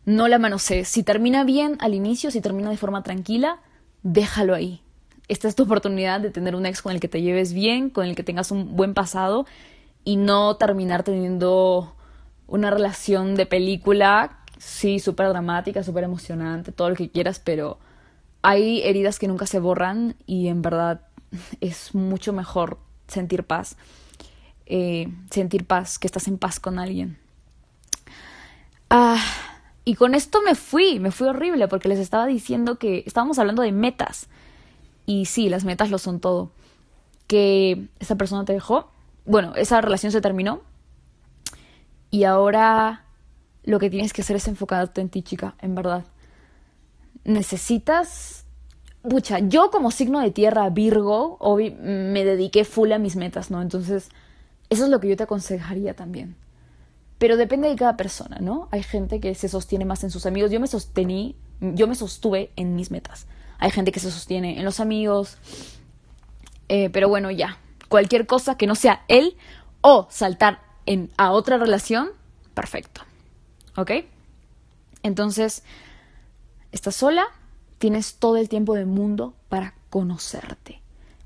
No 0.05 0.27
la 0.27 0.37
manosees. 0.37 0.89
Si 0.89 1.03
termina 1.03 1.43
bien 1.45 1.77
al 1.79 1.93
inicio, 1.93 2.29
si 2.29 2.41
termina 2.41 2.69
de 2.69 2.77
forma 2.77 3.03
tranquila, 3.03 3.59
déjalo 4.01 4.53
ahí. 4.53 4.81
Esta 5.29 5.47
es 5.47 5.55
tu 5.55 5.63
oportunidad 5.63 6.19
de 6.19 6.29
tener 6.29 6.55
un 6.55 6.65
ex 6.65 6.81
con 6.81 6.91
el 6.91 6.99
que 6.99 7.07
te 7.07 7.21
lleves 7.21 7.53
bien, 7.53 7.89
con 7.89 8.05
el 8.05 8.15
que 8.15 8.23
tengas 8.23 8.51
un 8.51 8.75
buen 8.75 8.93
pasado 8.93 9.45
y 10.03 10.17
no 10.17 10.57
terminar 10.57 11.03
teniendo 11.03 11.95
una 12.47 12.69
relación 12.69 13.35
de 13.35 13.45
película, 13.45 14.42
sí, 14.63 14.99
súper 14.99 15.27
dramática, 15.29 15.83
súper 15.83 16.05
emocionante, 16.05 16.71
todo 16.71 16.89
lo 16.89 16.95
que 16.95 17.09
quieras, 17.09 17.39
pero 17.39 17.77
hay 18.41 18.81
heridas 18.83 19.19
que 19.19 19.27
nunca 19.27 19.45
se 19.45 19.59
borran 19.59 20.15
y 20.25 20.47
en 20.47 20.61
verdad 20.61 21.01
es 21.61 21.93
mucho 21.93 22.33
mejor 22.33 22.77
sentir 23.07 23.43
paz, 23.43 23.75
eh, 24.65 25.11
sentir 25.29 25.65
paz, 25.65 25.99
que 25.99 26.07
estás 26.07 26.27
en 26.27 26.37
paz 26.37 26.59
con 26.59 26.79
alguien. 26.79 27.17
Ah, 28.89 29.21
y 29.85 29.95
con 29.95 30.15
esto 30.15 30.41
me 30.41 30.55
fui, 30.55 30.99
me 30.99 31.11
fui 31.11 31.27
horrible 31.27 31.67
porque 31.67 31.89
les 31.89 31.99
estaba 31.99 32.25
diciendo 32.25 32.77
que 32.77 33.03
estábamos 33.05 33.39
hablando 33.39 33.63
de 33.63 33.71
metas. 33.71 34.27
Y 35.05 35.25
sí, 35.25 35.49
las 35.49 35.65
metas 35.65 35.89
lo 35.89 35.97
son 35.97 36.21
todo. 36.21 36.51
Que 37.27 37.87
esa 37.99 38.15
persona 38.15 38.45
te 38.45 38.53
dejó, 38.53 38.89
bueno, 39.25 39.53
esa 39.55 39.81
relación 39.81 40.13
se 40.13 40.21
terminó. 40.21 40.61
Y 42.11 42.23
ahora 42.23 43.02
lo 43.63 43.79
que 43.79 43.89
tienes 43.89 44.13
que 44.13 44.21
hacer 44.21 44.35
es 44.35 44.47
enfocarte 44.47 45.01
en 45.01 45.09
ti, 45.09 45.21
chica, 45.21 45.55
en 45.61 45.75
verdad. 45.75 46.05
Necesitas... 47.23 48.45
Pucha, 49.01 49.39
yo 49.39 49.69
como 49.69 49.91
signo 49.91 50.21
de 50.21 50.31
tierra 50.31 50.69
Virgo, 50.69 51.37
me 51.57 52.23
dediqué 52.23 52.63
full 52.63 52.93
a 52.93 52.99
mis 52.99 53.17
metas, 53.17 53.51
¿no? 53.51 53.61
Entonces, 53.61 54.09
eso 54.69 54.85
es 54.85 54.89
lo 54.89 55.01
que 55.01 55.09
yo 55.09 55.17
te 55.17 55.23
aconsejaría 55.23 55.93
también 55.93 56.37
pero 57.23 57.37
depende 57.37 57.69
de 57.69 57.77
cada 57.77 57.95
persona, 57.95 58.39
¿no? 58.41 58.67
Hay 58.71 58.83
gente 58.83 59.21
que 59.21 59.33
se 59.33 59.47
sostiene 59.47 59.85
más 59.85 60.03
en 60.03 60.11
sus 60.11 60.25
amigos. 60.25 60.51
Yo 60.51 60.59
me 60.59 60.67
sostení, 60.67 61.37
yo 61.61 61.87
me 61.87 61.95
sostuve 61.95 62.51
en 62.57 62.75
mis 62.75 62.91
metas. 62.91 63.27
Hay 63.59 63.71
gente 63.71 63.93
que 63.93 64.01
se 64.01 64.11
sostiene 64.11 64.59
en 64.59 64.65
los 64.65 64.81
amigos. 64.81 65.37
Eh, 66.67 66.89
pero 66.89 67.07
bueno, 67.07 67.31
ya. 67.31 67.59
Cualquier 67.87 68.27
cosa 68.27 68.57
que 68.57 68.67
no 68.67 68.75
sea 68.75 69.05
él 69.07 69.37
o 69.79 70.05
saltar 70.09 70.59
a 71.15 71.31
otra 71.31 71.57
relación, 71.57 72.09
perfecto. 72.53 73.03
¿Ok? 73.75 73.91
Entonces, 75.03 75.63
estás 76.71 76.95
sola, 76.95 77.25
tienes 77.77 78.15
todo 78.15 78.37
el 78.37 78.49
tiempo 78.49 78.75
del 78.75 78.85
mundo 78.85 79.33
para 79.49 79.73
conocerte 79.89 80.83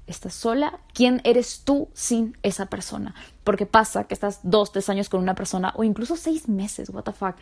estás 0.07 0.33
sola, 0.33 0.79
¿quién 0.93 1.21
eres 1.25 1.61
tú 1.63 1.89
sin 1.93 2.37
esa 2.41 2.67
persona? 2.67 3.13
Porque 3.43 3.65
pasa 3.65 4.05
que 4.05 4.13
estás 4.13 4.39
dos, 4.43 4.71
tres 4.71 4.89
años 4.89 5.09
con 5.09 5.21
una 5.21 5.35
persona 5.35 5.73
o 5.75 5.83
incluso 5.83 6.15
seis 6.15 6.47
meses, 6.47 6.89
what 6.89 7.03
the 7.03 7.11
fuck. 7.11 7.35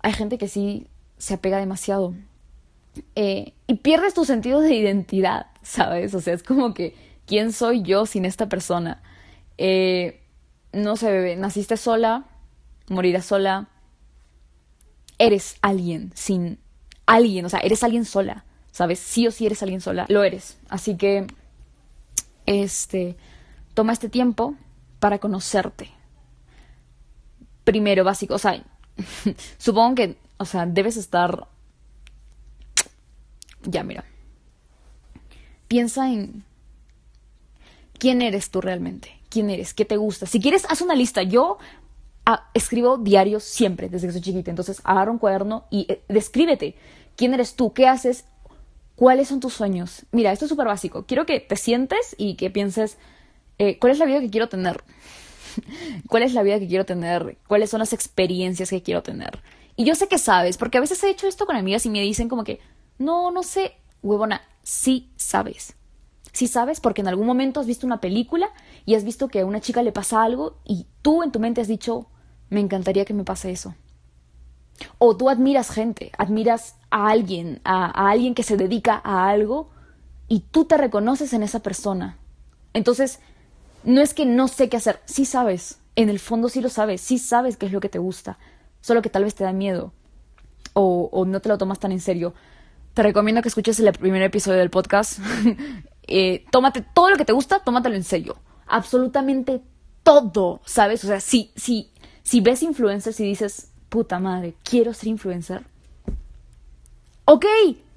Hay 0.00 0.12
gente 0.12 0.36
que 0.36 0.48
sí 0.48 0.88
se 1.16 1.34
apega 1.34 1.58
demasiado. 1.58 2.14
Eh, 3.14 3.54
y 3.68 3.74
pierdes 3.74 4.14
tu 4.14 4.24
sentido 4.24 4.60
de 4.60 4.74
identidad, 4.74 5.46
¿sabes? 5.62 6.14
O 6.14 6.20
sea, 6.20 6.34
es 6.34 6.42
como 6.42 6.74
que, 6.74 6.94
¿quién 7.26 7.52
soy 7.52 7.82
yo 7.82 8.04
sin 8.04 8.24
esta 8.24 8.48
persona? 8.48 9.00
Eh, 9.56 10.20
no 10.72 10.96
sé, 10.96 11.10
bebé, 11.10 11.36
naciste 11.36 11.76
sola, 11.76 12.24
morirás 12.88 13.26
sola. 13.26 13.68
Eres 15.22 15.56
alguien 15.62 16.10
sin 16.16 16.58
alguien, 17.06 17.44
o 17.44 17.48
sea, 17.48 17.60
eres 17.60 17.84
alguien 17.84 18.04
sola, 18.04 18.44
¿sabes? 18.72 18.98
Sí 18.98 19.26
o 19.28 19.30
sí 19.30 19.46
eres 19.46 19.62
alguien 19.62 19.80
sola, 19.80 20.06
lo 20.08 20.24
eres. 20.24 20.58
Así 20.68 20.96
que 20.96 21.26
este, 22.46 23.16
toma 23.74 23.92
este 23.92 24.08
tiempo 24.08 24.56
para 24.98 25.18
conocerte. 25.18 25.90
Primero, 27.62 28.02
básico, 28.02 28.34
o 28.34 28.38
sea, 28.38 28.64
supongo 29.58 29.94
que, 29.94 30.16
o 30.38 30.44
sea, 30.44 30.66
debes 30.66 30.96
estar... 30.96 31.46
Ya, 33.62 33.84
mira. 33.84 34.04
Piensa 35.68 36.08
en 36.08 36.44
quién 37.96 38.22
eres 38.22 38.50
tú 38.50 38.60
realmente, 38.60 39.20
quién 39.28 39.50
eres, 39.50 39.72
qué 39.72 39.84
te 39.84 39.96
gusta. 39.96 40.26
Si 40.26 40.40
quieres, 40.40 40.66
haz 40.68 40.80
una 40.80 40.96
lista. 40.96 41.22
Yo 41.22 41.58
ah, 42.26 42.50
escribo 42.54 42.98
diarios 42.98 43.44
siempre, 43.44 43.88
desde 43.88 44.06
que 44.06 44.12
soy 44.12 44.22
chiquita. 44.22 44.50
Entonces, 44.50 44.80
agarra 44.84 45.10
un 45.10 45.18
cuaderno 45.18 45.64
y 45.70 45.86
eh, 45.88 46.02
descríbete. 46.08 46.76
¿Quién 47.16 47.34
eres 47.34 47.54
tú? 47.54 47.72
¿Qué 47.72 47.86
haces? 47.86 48.24
¿Cuáles 48.96 49.28
son 49.28 49.40
tus 49.40 49.54
sueños? 49.54 50.06
Mira, 50.12 50.32
esto 50.32 50.44
es 50.44 50.48
súper 50.48 50.66
básico. 50.66 51.04
Quiero 51.06 51.26
que 51.26 51.40
te 51.40 51.56
sientes 51.56 52.14
y 52.18 52.34
que 52.34 52.50
pienses, 52.50 52.98
eh, 53.58 53.78
¿cuál 53.78 53.92
es 53.92 53.98
la 53.98 54.06
vida 54.06 54.20
que 54.20 54.30
quiero 54.30 54.48
tener? 54.48 54.82
¿Cuál 56.08 56.22
es 56.22 56.34
la 56.34 56.42
vida 56.42 56.58
que 56.58 56.68
quiero 56.68 56.84
tener? 56.84 57.38
¿Cuáles 57.46 57.70
son 57.70 57.80
las 57.80 57.92
experiencias 57.92 58.70
que 58.70 58.82
quiero 58.82 59.02
tener? 59.02 59.40
Y 59.76 59.84
yo 59.84 59.94
sé 59.94 60.08
que 60.08 60.18
sabes, 60.18 60.58
porque 60.58 60.78
a 60.78 60.80
veces 60.80 61.02
he 61.02 61.10
hecho 61.10 61.26
esto 61.26 61.46
con 61.46 61.56
amigas 61.56 61.86
y 61.86 61.90
me 61.90 62.02
dicen 62.02 62.28
como 62.28 62.44
que, 62.44 62.60
no, 62.98 63.30
no 63.30 63.42
sé, 63.42 63.72
huevona, 64.02 64.42
sí 64.62 65.10
sabes. 65.16 65.74
Sí 66.32 66.46
sabes 66.46 66.80
porque 66.80 67.02
en 67.02 67.08
algún 67.08 67.26
momento 67.26 67.60
has 67.60 67.66
visto 67.66 67.86
una 67.86 68.00
película 68.00 68.50
y 68.86 68.94
has 68.94 69.04
visto 69.04 69.28
que 69.28 69.40
a 69.40 69.46
una 69.46 69.60
chica 69.60 69.82
le 69.82 69.92
pasa 69.92 70.22
algo 70.22 70.58
y 70.64 70.86
tú 71.02 71.22
en 71.22 71.32
tu 71.32 71.40
mente 71.40 71.60
has 71.60 71.68
dicho, 71.68 72.06
me 72.52 72.60
encantaría 72.60 73.06
que 73.06 73.14
me 73.14 73.24
pase 73.24 73.50
eso. 73.50 73.74
O 74.98 75.16
tú 75.16 75.30
admiras 75.30 75.70
gente, 75.70 76.12
admiras 76.18 76.76
a 76.90 77.08
alguien, 77.08 77.60
a, 77.64 78.10
alguien 78.10 78.34
que 78.34 78.42
se 78.42 78.58
dedica 78.58 79.00
a 79.02 79.28
algo 79.28 79.70
y 80.28 80.40
tú 80.40 80.66
te 80.66 80.76
reconoces 80.76 81.32
en 81.32 81.42
esa 81.42 81.60
persona. 81.60 82.18
Entonces, 82.74 83.20
no 83.84 84.02
es 84.02 84.12
que 84.12 84.26
no 84.26 84.48
sé 84.48 84.68
qué 84.68 84.76
hacer, 84.76 85.00
sí 85.06 85.24
sabes, 85.24 85.80
en 85.96 86.10
el 86.10 86.18
fondo 86.18 86.50
sí 86.50 86.60
lo 86.60 86.68
sabes, 86.68 87.00
sí 87.00 87.18
sabes 87.18 87.56
qué 87.56 87.66
es 87.66 87.72
lo 87.72 87.80
que 87.80 87.88
te 87.88 87.98
gusta, 87.98 88.38
solo 88.82 89.00
que 89.00 89.10
tal 89.10 89.24
vez 89.24 89.34
te 89.34 89.44
da 89.44 89.52
miedo 89.52 89.92
o, 90.74 91.08
o 91.10 91.24
no 91.24 91.40
te 91.40 91.48
lo 91.48 91.56
tomas 91.56 91.78
tan 91.78 91.92
en 91.92 92.00
serio. 92.00 92.34
Te 92.92 93.02
recomiendo 93.02 93.40
que 93.40 93.48
escuches 93.48 93.80
el 93.80 93.90
primer 93.92 94.22
episodio 94.22 94.58
del 94.58 94.68
podcast. 94.68 95.18
eh, 96.02 96.44
tómate 96.50 96.82
todo 96.82 97.08
lo 97.08 97.16
que 97.16 97.24
te 97.24 97.32
gusta, 97.32 97.60
tómatelo 97.60 97.96
en 97.96 98.04
serio. 98.04 98.36
absolutamente 98.66 99.62
todo, 100.02 100.60
¿sabes? 100.64 101.04
O 101.04 101.06
sea, 101.06 101.20
si, 101.20 101.52
si, 101.56 101.91
si 102.32 102.40
ves 102.40 102.62
influencers 102.62 103.20
y 103.20 103.24
dices, 103.24 103.68
puta 103.90 104.18
madre, 104.18 104.54
quiero 104.64 104.94
ser 104.94 105.08
influencer. 105.08 105.64
Ok, 107.26 107.44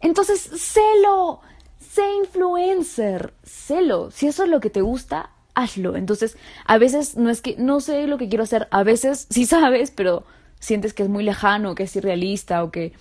entonces 0.01 0.41
celo, 0.57 1.39
sé 1.79 2.01
influencer, 2.21 3.33
celo. 3.43 4.11
Si 4.11 4.27
eso 4.27 4.43
es 4.43 4.49
lo 4.49 4.59
que 4.59 4.69
te 4.69 4.81
gusta, 4.81 5.29
hazlo. 5.53 5.95
Entonces, 5.95 6.35
a 6.65 6.77
veces 6.77 7.15
no 7.15 7.29
es 7.29 7.41
que 7.41 7.55
no 7.57 7.79
sé 7.79 8.07
lo 8.07 8.17
que 8.17 8.27
quiero 8.27 8.43
hacer, 8.43 8.67
a 8.71 8.83
veces 8.83 9.25
sí 9.29 9.45
sabes, 9.45 9.91
pero 9.91 10.25
sientes 10.59 10.93
que 10.93 11.03
es 11.03 11.09
muy 11.09 11.23
lejano, 11.23 11.73
que 11.73 11.83
es 11.83 11.95
irrealista 11.95 12.61
o 12.61 12.71
que 12.71 12.91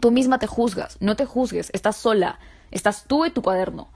tú 0.00 0.10
misma 0.10 0.38
te 0.38 0.46
juzgas. 0.46 0.96
No 1.00 1.16
te 1.16 1.26
juzgues, 1.26 1.68
estás 1.74 1.98
sola, 1.98 2.38
estás 2.70 3.04
tú 3.06 3.26
y 3.26 3.30
tu 3.30 3.42
cuaderno. 3.42 3.90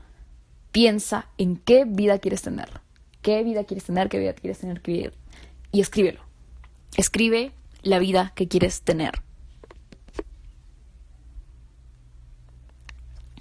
Piensa 0.73 1.27
en 1.39 1.57
qué 1.57 1.87
vida 1.87 2.19
quieres 2.19 2.43
tener. 2.43 2.69
¿Qué 3.23 3.45
vida 3.45 3.65
quieres 3.65 3.85
tener? 3.85 4.11
¿Qué 4.11 4.19
vida 4.19 4.35
quieres 4.35 4.59
tener? 4.59 4.83
Y 5.73 5.81
escríbelo. 5.81 6.29
Escribe 7.01 7.53
la 7.81 7.99
vida 7.99 8.33
que 8.35 8.47
quieres 8.47 8.83
tener. 8.83 9.23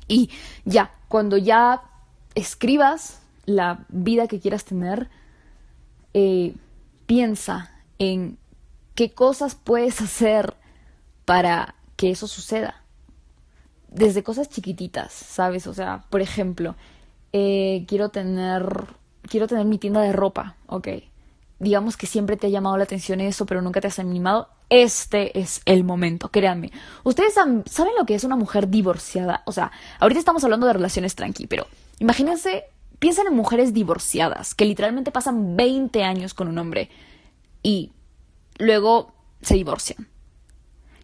Y 0.07 0.29
ya, 0.63 0.93
cuando 1.09 1.35
ya 1.35 1.83
escribas 2.35 3.21
la 3.45 3.85
vida 3.89 4.29
que 4.29 4.39
quieras 4.39 4.63
tener, 4.63 5.09
eh, 6.13 6.55
piensa 7.05 7.69
en 7.97 8.37
qué 8.95 9.11
cosas 9.11 9.55
puedes 9.55 9.99
hacer 9.99 10.55
para 11.25 11.75
que 11.97 12.11
eso 12.11 12.29
suceda. 12.29 12.81
Desde 13.89 14.23
cosas 14.23 14.47
chiquititas, 14.47 15.11
¿sabes? 15.11 15.67
O 15.67 15.73
sea, 15.73 16.05
por 16.09 16.21
ejemplo, 16.21 16.77
eh, 17.33 17.83
quiero 17.89 18.07
tener, 18.07 18.85
quiero 19.23 19.47
tener 19.49 19.65
mi 19.65 19.77
tienda 19.77 19.99
de 19.99 20.13
ropa, 20.13 20.55
ok. 20.67 20.87
Digamos 21.59 21.97
que 21.97 22.07
siempre 22.07 22.37
te 22.37 22.47
ha 22.47 22.49
llamado 22.49 22.77
la 22.77 22.85
atención 22.85 23.19
eso, 23.19 23.45
pero 23.45 23.61
nunca 23.61 23.81
te 23.81 23.87
has 23.87 23.99
animado. 23.99 24.49
Este 24.69 25.37
es 25.39 25.61
el 25.65 25.83
momento, 25.83 26.29
créanme. 26.29 26.71
Ustedes 27.03 27.33
saben 27.33 27.93
lo 27.97 28.05
que 28.05 28.15
es 28.15 28.23
una 28.23 28.35
mujer 28.35 28.69
divorciada. 28.69 29.43
O 29.45 29.51
sea, 29.51 29.71
ahorita 29.99 30.19
estamos 30.19 30.43
hablando 30.43 30.67
de 30.67 30.73
relaciones 30.73 31.15
tranqui, 31.15 31.47
pero 31.47 31.67
imagínense, 31.99 32.65
piensen 32.99 33.27
en 33.27 33.35
mujeres 33.35 33.73
divorciadas 33.73 34.55
que 34.55 34.65
literalmente 34.65 35.11
pasan 35.11 35.57
20 35.57 36.03
años 36.03 36.33
con 36.33 36.47
un 36.47 36.57
hombre 36.57 36.89
y 37.61 37.91
luego 38.57 39.13
se 39.41 39.55
divorcian. 39.55 40.07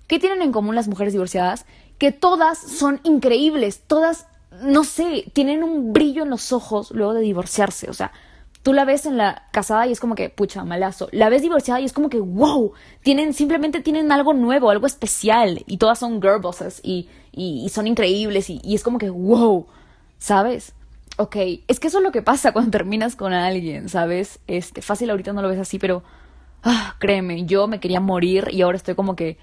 ¿Qué 0.08 0.20
tienen 0.20 0.42
en 0.42 0.52
común 0.52 0.76
las 0.76 0.88
mujeres 0.88 1.14
divorciadas? 1.14 1.66
Que 1.98 2.12
todas 2.12 2.60
son 2.60 3.02
increíbles, 3.04 3.82
todas 3.88 4.28
no 4.62 4.84
sé, 4.84 5.26
tienen 5.34 5.64
un 5.64 5.94
brillo 5.94 6.24
en 6.24 6.30
los 6.30 6.54
ojos 6.54 6.92
luego 6.92 7.14
de 7.14 7.22
divorciarse. 7.22 7.90
O 7.90 7.94
sea, 7.94 8.12
tú 8.66 8.74
la 8.74 8.84
ves 8.84 9.06
en 9.06 9.16
la 9.16 9.44
casada 9.52 9.86
y 9.86 9.92
es 9.92 10.00
como 10.00 10.16
que, 10.16 10.32
pucha, 10.32 10.64
malazo. 10.66 11.08
La 11.12 11.30
ves 11.30 11.44
divorciada 11.44 11.80
y 11.80 11.86
es 11.86 11.94
como 11.94 12.10
que, 12.10 12.20
wow, 12.20 12.74
tienen, 13.04 13.34
simplemente 13.34 13.80
tienen 13.80 14.12
algo 14.12 14.34
nuevo, 14.34 14.72
algo 14.72 14.88
especial. 14.88 15.64
Y 15.68 15.78
todas 15.78 16.00
son 16.00 16.20
girl 16.20 16.42
bosses 16.42 16.82
y, 16.84 17.08
y, 17.32 17.70
son 17.70 17.86
increíbles 17.86 18.50
y, 18.50 18.74
es 18.74 18.82
como 18.82 18.98
que, 18.98 19.12
wow, 19.12 19.68
¿sabes? 20.18 20.74
Ok, 21.18 21.36
es 21.68 21.80
que 21.80 21.90
eso 21.90 22.00
es 22.00 22.04
lo 22.04 22.12
que 22.12 22.24
pasa 22.24 22.52
cuando 22.54 22.72
terminas 22.72 23.16
con 23.16 23.34
alguien, 23.34 23.88
¿sabes? 23.88 24.40
Este, 24.48 24.82
fácil 24.82 25.12
ahorita 25.12 25.32
no 25.32 25.44
lo 25.44 25.50
ves 25.50 25.60
así, 25.60 25.78
pero, 25.78 26.02
ah, 26.64 26.96
créeme, 26.98 27.46
yo 27.46 27.68
me 27.68 27.80
quería 27.80 28.00
morir 28.00 28.48
y 28.52 28.64
ahora 28.64 28.78
estoy 28.78 28.96
como 28.96 29.16
que, 29.16 29.38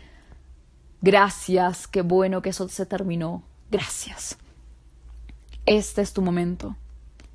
gracias, 1.00 1.86
qué 1.86 2.02
bueno 2.02 2.42
que 2.42 2.50
eso 2.50 2.68
se 2.68 2.86
terminó, 2.86 3.44
gracias 3.70 4.36
este 5.66 6.02
es 6.02 6.12
tu 6.12 6.22
momento. 6.22 6.76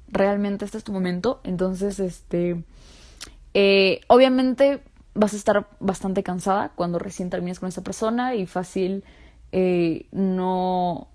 Realmente 0.09 0.65
este 0.65 0.77
es 0.77 0.83
tu 0.83 0.91
momento. 0.91 1.41
Entonces, 1.43 1.99
este, 1.99 2.63
eh, 3.53 4.01
obviamente 4.07 4.81
vas 5.13 5.33
a 5.33 5.37
estar 5.37 5.67
bastante 5.79 6.23
cansada 6.23 6.71
cuando 6.75 6.99
recién 6.99 7.29
termines 7.29 7.59
con 7.59 7.69
esa 7.69 7.83
persona 7.83 8.35
y 8.35 8.45
fácil 8.45 9.03
eh, 9.51 10.05
no, 10.11 11.07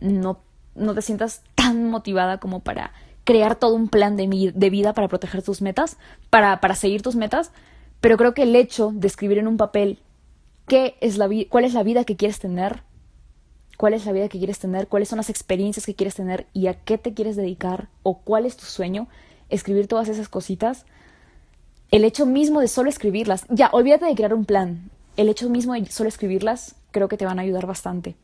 no, 0.00 0.40
no 0.74 0.94
te 0.94 1.02
sientas 1.02 1.42
tan 1.54 1.90
motivada 1.90 2.38
como 2.38 2.60
para 2.60 2.92
crear 3.24 3.56
todo 3.56 3.74
un 3.74 3.88
plan 3.88 4.16
de, 4.16 4.52
de 4.54 4.70
vida 4.70 4.94
para 4.94 5.08
proteger 5.08 5.42
tus 5.42 5.60
metas, 5.60 5.98
para, 6.30 6.60
para 6.60 6.74
seguir 6.74 7.02
tus 7.02 7.16
metas, 7.16 7.50
pero 8.00 8.16
creo 8.16 8.32
que 8.32 8.44
el 8.44 8.56
hecho 8.56 8.90
de 8.94 9.06
escribir 9.06 9.38
en 9.38 9.48
un 9.48 9.56
papel 9.56 9.98
qué 10.66 10.96
es 11.00 11.18
la 11.18 11.28
cuál 11.48 11.64
es 11.64 11.74
la 11.74 11.82
vida 11.82 12.04
que 12.04 12.16
quieres 12.16 12.38
tener 12.38 12.82
cuál 13.78 13.94
es 13.94 14.04
la 14.04 14.12
vida 14.12 14.28
que 14.28 14.38
quieres 14.38 14.58
tener, 14.58 14.88
cuáles 14.88 15.08
son 15.08 15.16
las 15.16 15.30
experiencias 15.30 15.86
que 15.86 15.94
quieres 15.94 16.16
tener 16.16 16.46
y 16.52 16.66
a 16.66 16.74
qué 16.74 16.98
te 16.98 17.14
quieres 17.14 17.36
dedicar 17.36 17.88
o 18.02 18.18
cuál 18.18 18.44
es 18.44 18.56
tu 18.56 18.66
sueño, 18.66 19.06
escribir 19.48 19.86
todas 19.86 20.08
esas 20.08 20.28
cositas, 20.28 20.84
el 21.90 22.04
hecho 22.04 22.26
mismo 22.26 22.60
de 22.60 22.68
solo 22.68 22.90
escribirlas, 22.90 23.46
ya, 23.48 23.70
olvídate 23.72 24.04
de 24.04 24.14
crear 24.16 24.34
un 24.34 24.44
plan, 24.44 24.90
el 25.16 25.28
hecho 25.28 25.48
mismo 25.48 25.74
de 25.74 25.86
solo 25.86 26.08
escribirlas 26.08 26.74
creo 26.90 27.08
que 27.08 27.16
te 27.16 27.24
van 27.24 27.38
a 27.38 27.42
ayudar 27.42 27.66
bastante 27.66 28.16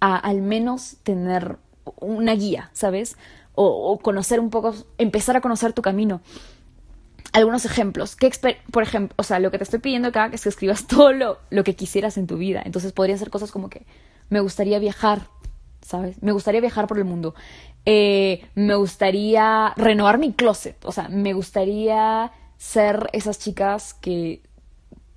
a 0.00 0.16
al 0.16 0.40
menos 0.40 0.96
tener 1.02 1.56
una 2.00 2.34
guía, 2.34 2.70
¿sabes? 2.72 3.16
O, 3.54 3.98
conocer 3.98 4.38
un 4.38 4.50
poco, 4.50 4.74
empezar 4.98 5.36
a 5.36 5.40
conocer 5.40 5.72
tu 5.72 5.82
camino. 5.82 6.20
Algunos 7.32 7.64
ejemplos. 7.64 8.14
¿Qué 8.14 8.30
por 8.70 8.82
ejemplo, 8.82 9.14
o 9.18 9.22
sea, 9.22 9.40
lo 9.40 9.50
que 9.50 9.58
te 9.58 9.64
estoy 9.64 9.78
pidiendo 9.78 10.08
acá 10.08 10.30
es 10.32 10.42
que 10.42 10.48
escribas 10.50 10.86
todo 10.88 11.12
lo, 11.12 11.38
lo 11.50 11.64
que 11.64 11.74
quisieras 11.74 12.18
en 12.18 12.26
tu 12.26 12.36
vida. 12.36 12.62
Entonces 12.64 12.92
podría 12.92 13.16
ser 13.16 13.30
cosas 13.30 13.50
como 13.50 13.70
que 13.70 13.86
me 14.28 14.40
gustaría 14.40 14.78
viajar, 14.78 15.28
¿sabes? 15.82 16.22
Me 16.22 16.32
gustaría 16.32 16.60
viajar 16.60 16.86
por 16.86 16.98
el 16.98 17.04
mundo. 17.04 17.34
Eh, 17.84 18.44
me 18.54 18.74
gustaría 18.74 19.72
renovar 19.76 20.18
mi 20.18 20.32
closet, 20.32 20.84
o 20.84 20.92
sea, 20.92 21.08
me 21.08 21.32
gustaría 21.34 22.32
ser 22.58 23.08
esas 23.12 23.38
chicas 23.38 23.94
que 23.94 24.42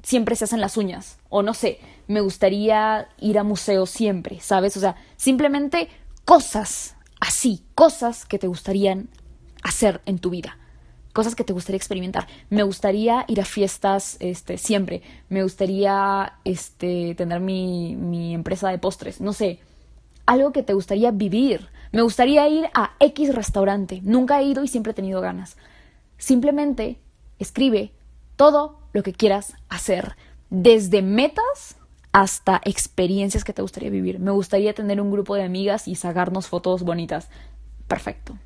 siempre 0.03 0.35
se 0.35 0.43
hacen 0.43 0.61
las 0.61 0.77
uñas, 0.77 1.17
o 1.29 1.41
no 1.41 1.55
sé, 1.55 1.79
me 2.07 2.21
gustaría 2.21 3.09
ir 3.19 3.39
a 3.39 3.43
museos 3.43 3.89
siempre, 3.89 4.39
¿sabes? 4.39 4.77
O 4.77 4.79
sea, 4.79 4.95
simplemente 5.17 5.89
cosas 6.25 6.95
así, 7.19 7.63
cosas 7.73 8.25
que 8.25 8.37
te 8.37 8.47
gustarían 8.47 9.09
hacer 9.63 10.01
en 10.05 10.19
tu 10.19 10.29
vida 10.29 10.58
cosas 11.19 11.35
que 11.35 11.43
te 11.43 11.51
gustaría 11.51 11.75
experimentar. 11.75 12.27
Me 12.49 12.63
gustaría 12.63 13.25
ir 13.27 13.41
a 13.41 13.43
fiestas 13.43 14.15
este, 14.21 14.57
siempre. 14.57 15.01
Me 15.27 15.43
gustaría 15.43 16.39
este, 16.45 17.13
tener 17.15 17.41
mi, 17.41 17.97
mi 17.97 18.33
empresa 18.33 18.69
de 18.69 18.77
postres. 18.77 19.19
No 19.19 19.33
sé. 19.33 19.59
Algo 20.25 20.53
que 20.53 20.63
te 20.63 20.73
gustaría 20.73 21.11
vivir. 21.11 21.67
Me 21.91 22.03
gustaría 22.03 22.47
ir 22.47 22.69
a 22.73 22.93
X 23.01 23.35
restaurante. 23.35 23.99
Nunca 24.01 24.39
he 24.39 24.45
ido 24.45 24.63
y 24.63 24.69
siempre 24.69 24.91
he 24.91 24.93
tenido 24.93 25.19
ganas. 25.19 25.57
Simplemente 26.17 26.99
escribe 27.37 27.91
todo 28.37 28.79
lo 28.93 29.03
que 29.03 29.11
quieras 29.11 29.55
hacer. 29.67 30.15
Desde 30.49 31.01
metas 31.01 31.75
hasta 32.13 32.61
experiencias 32.63 33.43
que 33.43 33.51
te 33.51 33.61
gustaría 33.61 33.89
vivir. 33.89 34.19
Me 34.19 34.31
gustaría 34.31 34.73
tener 34.73 35.01
un 35.01 35.11
grupo 35.11 35.35
de 35.35 35.43
amigas 35.43 35.85
y 35.89 35.95
sacarnos 35.95 36.47
fotos 36.47 36.83
bonitas. 36.83 37.27
Perfecto. 37.89 38.37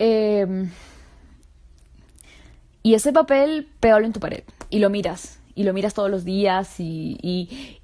Eh, 0.00 0.66
y 2.86 2.94
ese 2.94 3.12
papel, 3.12 3.66
pégalo 3.80 4.06
en 4.06 4.12
tu 4.12 4.20
pared 4.20 4.44
y 4.70 4.78
lo 4.78 4.90
miras. 4.90 5.40
Y 5.56 5.64
lo 5.64 5.72
miras 5.72 5.92
todos 5.92 6.08
los 6.08 6.24
días 6.24 6.78
y, 6.78 7.18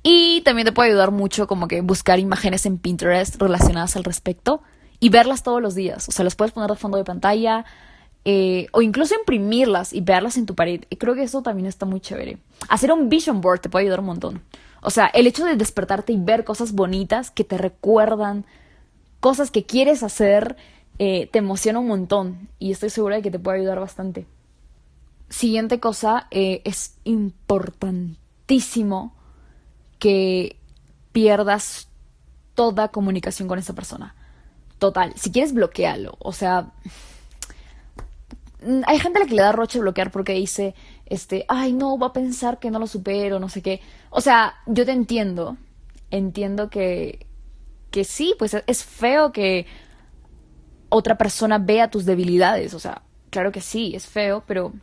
y, 0.04 0.40
también 0.42 0.64
te 0.64 0.70
puede 0.70 0.90
ayudar 0.90 1.10
mucho 1.10 1.48
como 1.48 1.66
que 1.66 1.80
buscar 1.80 2.20
imágenes 2.20 2.66
en 2.66 2.78
Pinterest 2.78 3.34
relacionadas 3.42 3.96
al 3.96 4.04
respecto 4.04 4.62
y 5.00 5.08
verlas 5.08 5.42
todos 5.42 5.60
los 5.60 5.74
días. 5.74 6.08
O 6.08 6.12
sea, 6.12 6.24
las 6.24 6.36
puedes 6.36 6.52
poner 6.52 6.70
de 6.70 6.76
fondo 6.76 6.98
de 6.98 7.04
pantalla 7.04 7.64
eh, 8.24 8.68
o 8.70 8.80
incluso 8.80 9.16
imprimirlas 9.16 9.92
y 9.92 10.02
verlas 10.02 10.36
en 10.36 10.46
tu 10.46 10.54
pared. 10.54 10.82
Y 10.88 10.94
creo 10.94 11.16
que 11.16 11.24
eso 11.24 11.42
también 11.42 11.66
está 11.66 11.84
muy 11.84 11.98
chévere. 11.98 12.38
Hacer 12.68 12.92
un 12.92 13.08
vision 13.08 13.40
board 13.40 13.58
te 13.58 13.68
puede 13.68 13.86
ayudar 13.86 13.98
un 13.98 14.06
montón. 14.06 14.42
O 14.82 14.90
sea, 14.90 15.06
el 15.06 15.26
hecho 15.26 15.44
de 15.44 15.56
despertarte 15.56 16.12
y 16.12 16.16
ver 16.16 16.44
cosas 16.44 16.74
bonitas 16.74 17.32
que 17.32 17.42
te 17.42 17.58
recuerdan 17.58 18.44
cosas 19.18 19.50
que 19.50 19.64
quieres 19.64 20.04
hacer 20.04 20.56
eh, 21.00 21.28
te 21.32 21.40
emociona 21.40 21.80
un 21.80 21.88
montón 21.88 22.48
y 22.60 22.70
estoy 22.70 22.90
segura 22.90 23.16
de 23.16 23.22
que 23.22 23.32
te 23.32 23.40
puede 23.40 23.58
ayudar 23.58 23.80
bastante. 23.80 24.28
Siguiente 25.32 25.80
cosa, 25.80 26.28
eh, 26.30 26.60
es 26.66 26.98
importantísimo 27.04 29.16
que 29.98 30.56
pierdas 31.12 31.88
toda 32.54 32.88
comunicación 32.88 33.48
con 33.48 33.58
esa 33.58 33.72
persona. 33.72 34.14
Total, 34.78 35.14
si 35.16 35.32
quieres 35.32 35.54
bloquearlo, 35.54 36.16
o 36.18 36.34
sea, 36.34 36.72
hay 38.86 38.98
gente 38.98 39.20
a 39.20 39.22
la 39.22 39.26
que 39.26 39.34
le 39.34 39.40
da 39.40 39.52
roche 39.52 39.80
bloquear 39.80 40.10
porque 40.10 40.34
dice, 40.34 40.74
este, 41.06 41.46
ay, 41.48 41.72
no, 41.72 41.98
va 41.98 42.08
a 42.08 42.12
pensar 42.12 42.58
que 42.58 42.70
no 42.70 42.78
lo 42.78 42.86
supero, 42.86 43.40
no 43.40 43.48
sé 43.48 43.62
qué. 43.62 43.80
O 44.10 44.20
sea, 44.20 44.56
yo 44.66 44.84
te 44.84 44.92
entiendo, 44.92 45.56
entiendo 46.10 46.68
que, 46.68 47.26
que 47.90 48.04
sí, 48.04 48.34
pues 48.38 48.54
es 48.66 48.84
feo 48.84 49.32
que 49.32 49.64
otra 50.90 51.16
persona 51.16 51.56
vea 51.56 51.90
tus 51.90 52.04
debilidades. 52.04 52.74
O 52.74 52.78
sea, 52.78 53.00
claro 53.30 53.50
que 53.50 53.62
sí, 53.62 53.94
es 53.94 54.06
feo, 54.06 54.44
pero 54.46 54.74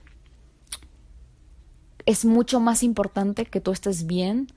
es 2.09 2.25
mucho 2.25 2.59
más 2.59 2.81
importante 2.81 3.45
que 3.45 3.61
tú 3.61 3.71
estés 3.71 4.07
bien 4.07 4.47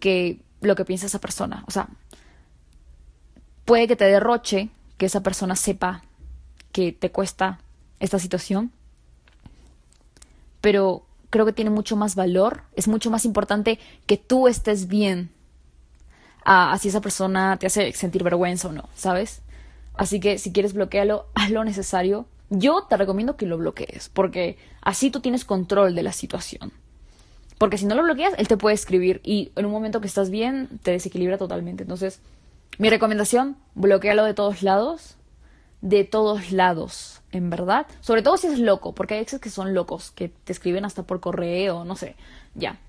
que 0.00 0.40
lo 0.60 0.74
que 0.74 0.84
piensa 0.84 1.06
esa 1.06 1.20
persona. 1.20 1.62
O 1.68 1.70
sea, 1.70 1.88
puede 3.64 3.86
que 3.86 3.94
te 3.94 4.06
derroche 4.06 4.70
que 4.98 5.06
esa 5.06 5.22
persona 5.22 5.54
sepa 5.54 6.02
que 6.72 6.90
te 6.90 7.12
cuesta 7.12 7.60
esta 8.00 8.18
situación, 8.18 8.72
pero 10.60 11.06
creo 11.30 11.46
que 11.46 11.52
tiene 11.52 11.70
mucho 11.70 11.94
más 11.94 12.16
valor, 12.16 12.64
es 12.74 12.88
mucho 12.88 13.08
más 13.08 13.24
importante 13.24 13.78
que 14.06 14.16
tú 14.16 14.48
estés 14.48 14.88
bien, 14.88 15.30
a, 16.44 16.76
si 16.78 16.88
esa 16.88 17.00
persona 17.00 17.56
te 17.56 17.68
hace 17.68 17.92
sentir 17.92 18.24
vergüenza 18.24 18.66
o 18.66 18.72
no, 18.72 18.88
¿sabes? 18.96 19.42
Así 19.94 20.18
que 20.18 20.38
si 20.38 20.50
quieres 20.52 20.72
bloquearlo, 20.72 21.26
haz 21.36 21.50
lo 21.50 21.62
necesario. 21.62 22.26
Yo 22.50 22.84
te 22.88 22.96
recomiendo 22.96 23.36
que 23.36 23.46
lo 23.46 23.58
bloquees, 23.58 24.08
porque 24.08 24.56
así 24.80 25.10
tú 25.10 25.20
tienes 25.20 25.44
control 25.44 25.94
de 25.94 26.02
la 26.02 26.12
situación. 26.12 26.72
Porque 27.58 27.78
si 27.78 27.86
no 27.86 27.94
lo 27.94 28.02
bloqueas, 28.02 28.34
él 28.36 28.48
te 28.48 28.56
puede 28.56 28.74
escribir 28.74 29.20
y 29.24 29.50
en 29.56 29.66
un 29.66 29.72
momento 29.72 30.00
que 30.00 30.06
estás 30.06 30.30
bien, 30.30 30.68
te 30.82 30.90
desequilibra 30.90 31.38
totalmente. 31.38 31.82
Entonces, 31.82 32.20
mi 32.78 32.90
recomendación, 32.90 33.56
bloquealo 33.74 34.24
de 34.24 34.34
todos 34.34 34.62
lados. 34.62 35.16
De 35.80 36.04
todos 36.04 36.52
lados, 36.52 37.20
en 37.32 37.50
verdad. 37.50 37.86
Sobre 38.00 38.22
todo 38.22 38.36
si 38.36 38.46
es 38.46 38.58
loco, 38.58 38.94
porque 38.94 39.14
hay 39.14 39.20
exes 39.20 39.40
que 39.40 39.50
son 39.50 39.74
locos, 39.74 40.10
que 40.10 40.28
te 40.28 40.52
escriben 40.52 40.84
hasta 40.84 41.02
por 41.02 41.20
correo, 41.20 41.84
no 41.84 41.96
sé, 41.96 42.16
ya. 42.54 42.80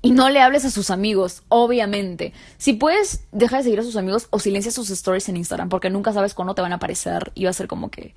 Y 0.00 0.10
no 0.10 0.30
le 0.30 0.40
hables 0.40 0.64
a 0.64 0.70
sus 0.70 0.90
amigos, 0.90 1.42
obviamente. 1.48 2.32
Si 2.58 2.72
puedes, 2.72 3.24
deja 3.30 3.58
de 3.58 3.62
seguir 3.62 3.80
a 3.80 3.84
sus 3.84 3.96
amigos 3.96 4.26
o 4.30 4.40
silencia 4.40 4.72
sus 4.72 4.90
stories 4.90 5.28
en 5.28 5.36
Instagram, 5.36 5.68
porque 5.68 5.90
nunca 5.90 6.12
sabes 6.12 6.34
cuándo 6.34 6.54
te 6.54 6.62
van 6.62 6.72
a 6.72 6.76
aparecer 6.76 7.30
y 7.34 7.44
va 7.44 7.50
a 7.50 7.54
ser 7.54 7.68
como 7.68 7.90
que. 7.90 8.14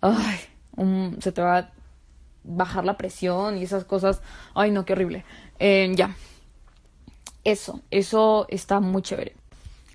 Ay, 0.00 0.38
se 1.20 1.32
te 1.32 1.42
va 1.42 1.58
a 1.58 1.72
bajar 2.44 2.84
la 2.84 2.96
presión 2.96 3.58
y 3.58 3.62
esas 3.62 3.84
cosas. 3.84 4.22
Ay, 4.54 4.70
no, 4.70 4.84
qué 4.84 4.94
horrible. 4.94 5.24
Eh, 5.58 5.92
ya. 5.94 6.16
Eso, 7.44 7.80
eso 7.90 8.46
está 8.48 8.80
muy 8.80 9.02
chévere. 9.02 9.34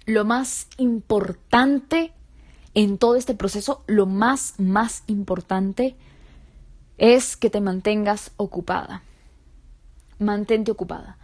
Lo 0.06 0.26
más 0.26 0.68
importante 0.78 2.14
en 2.74 2.98
todo 2.98 3.16
este 3.16 3.36
proceso, 3.36 3.84
lo 3.88 4.06
más, 4.06 4.56
más 4.60 5.04
importante 5.08 5.96
es 6.98 7.38
que 7.38 7.50
te 7.50 7.62
mantengas 7.62 8.32
ocupada 8.38 9.04
mantente 10.20 10.72
ocupada. 10.72 11.18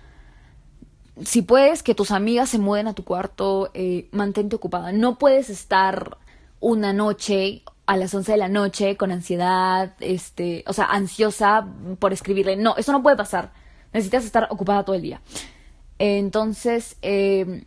Si 1.24 1.41
puedes 1.41 1.84
que 1.84 1.96
tus 1.96 2.12
amigas 2.12 2.50
se 2.50 2.58
muden 2.58 2.88
a 2.88 2.94
tu 2.94 3.04
cuarto, 3.04 3.70
eh, 3.74 4.08
mantente 4.12 4.56
ocupada. 4.56 4.91
No 4.91 5.17
puedes 5.17 5.50
estar 5.50 6.17
una 6.60 6.94
noche 6.94 7.63
a 7.91 7.97
las 7.97 8.13
11 8.13 8.32
de 8.32 8.38
la 8.38 8.47
noche 8.47 8.95
con 8.95 9.12
ansiedad, 9.12 9.95
este, 9.99 10.63
o 10.65 10.71
sea, 10.71 10.86
ansiosa 10.86 11.67
por 11.99 12.13
escribirle. 12.13 12.56
No, 12.56 12.77
eso 12.77 12.93
no 12.93 13.04
puede 13.04 13.17
pasar. 13.17 13.51
Necesitas 13.91 14.23
estar 14.23 14.47
ocupada 14.49 14.86
todo 14.86 14.95
el 14.95 15.01
día. 15.01 15.19
Entonces, 15.99 16.95
em, 17.01 17.65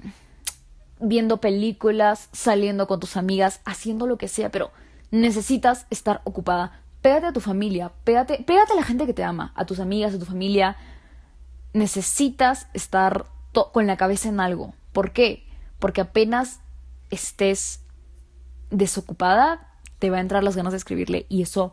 viendo 0.98 1.42
películas, 1.42 2.30
saliendo 2.32 2.86
con 2.86 3.00
tus 3.00 3.18
amigas, 3.18 3.60
haciendo 3.66 4.06
lo 4.06 4.16
que 4.16 4.28
sea, 4.28 4.50
pero 4.50 4.70
necesitas 5.10 5.86
estar 5.90 6.22
ocupada. 6.24 6.80
Pégate 7.02 7.26
a 7.26 7.32
tu 7.34 7.40
familia, 7.40 7.92
pégate, 8.04 8.42
pégate 8.46 8.72
a 8.72 8.76
la 8.76 8.82
gente 8.82 9.04
que 9.04 9.12
te 9.12 9.24
ama, 9.24 9.52
a 9.54 9.66
tus 9.66 9.78
amigas, 9.78 10.14
a 10.14 10.18
tu 10.18 10.24
familia, 10.24 10.78
necesitas 11.74 12.66
estar 12.72 13.26
con 13.74 13.86
la 13.86 13.98
cabeza 13.98 14.30
en 14.30 14.40
algo. 14.40 14.72
¿Por 14.94 15.12
qué? 15.12 15.46
Porque 15.78 16.00
apenas 16.00 16.60
estés 17.10 17.84
desocupada, 18.70 19.73
te 20.04 20.10
va 20.10 20.18
a 20.18 20.20
entrar 20.20 20.44
las 20.44 20.54
ganas 20.54 20.74
de 20.74 20.76
escribirle 20.76 21.24
y 21.30 21.40
eso 21.40 21.72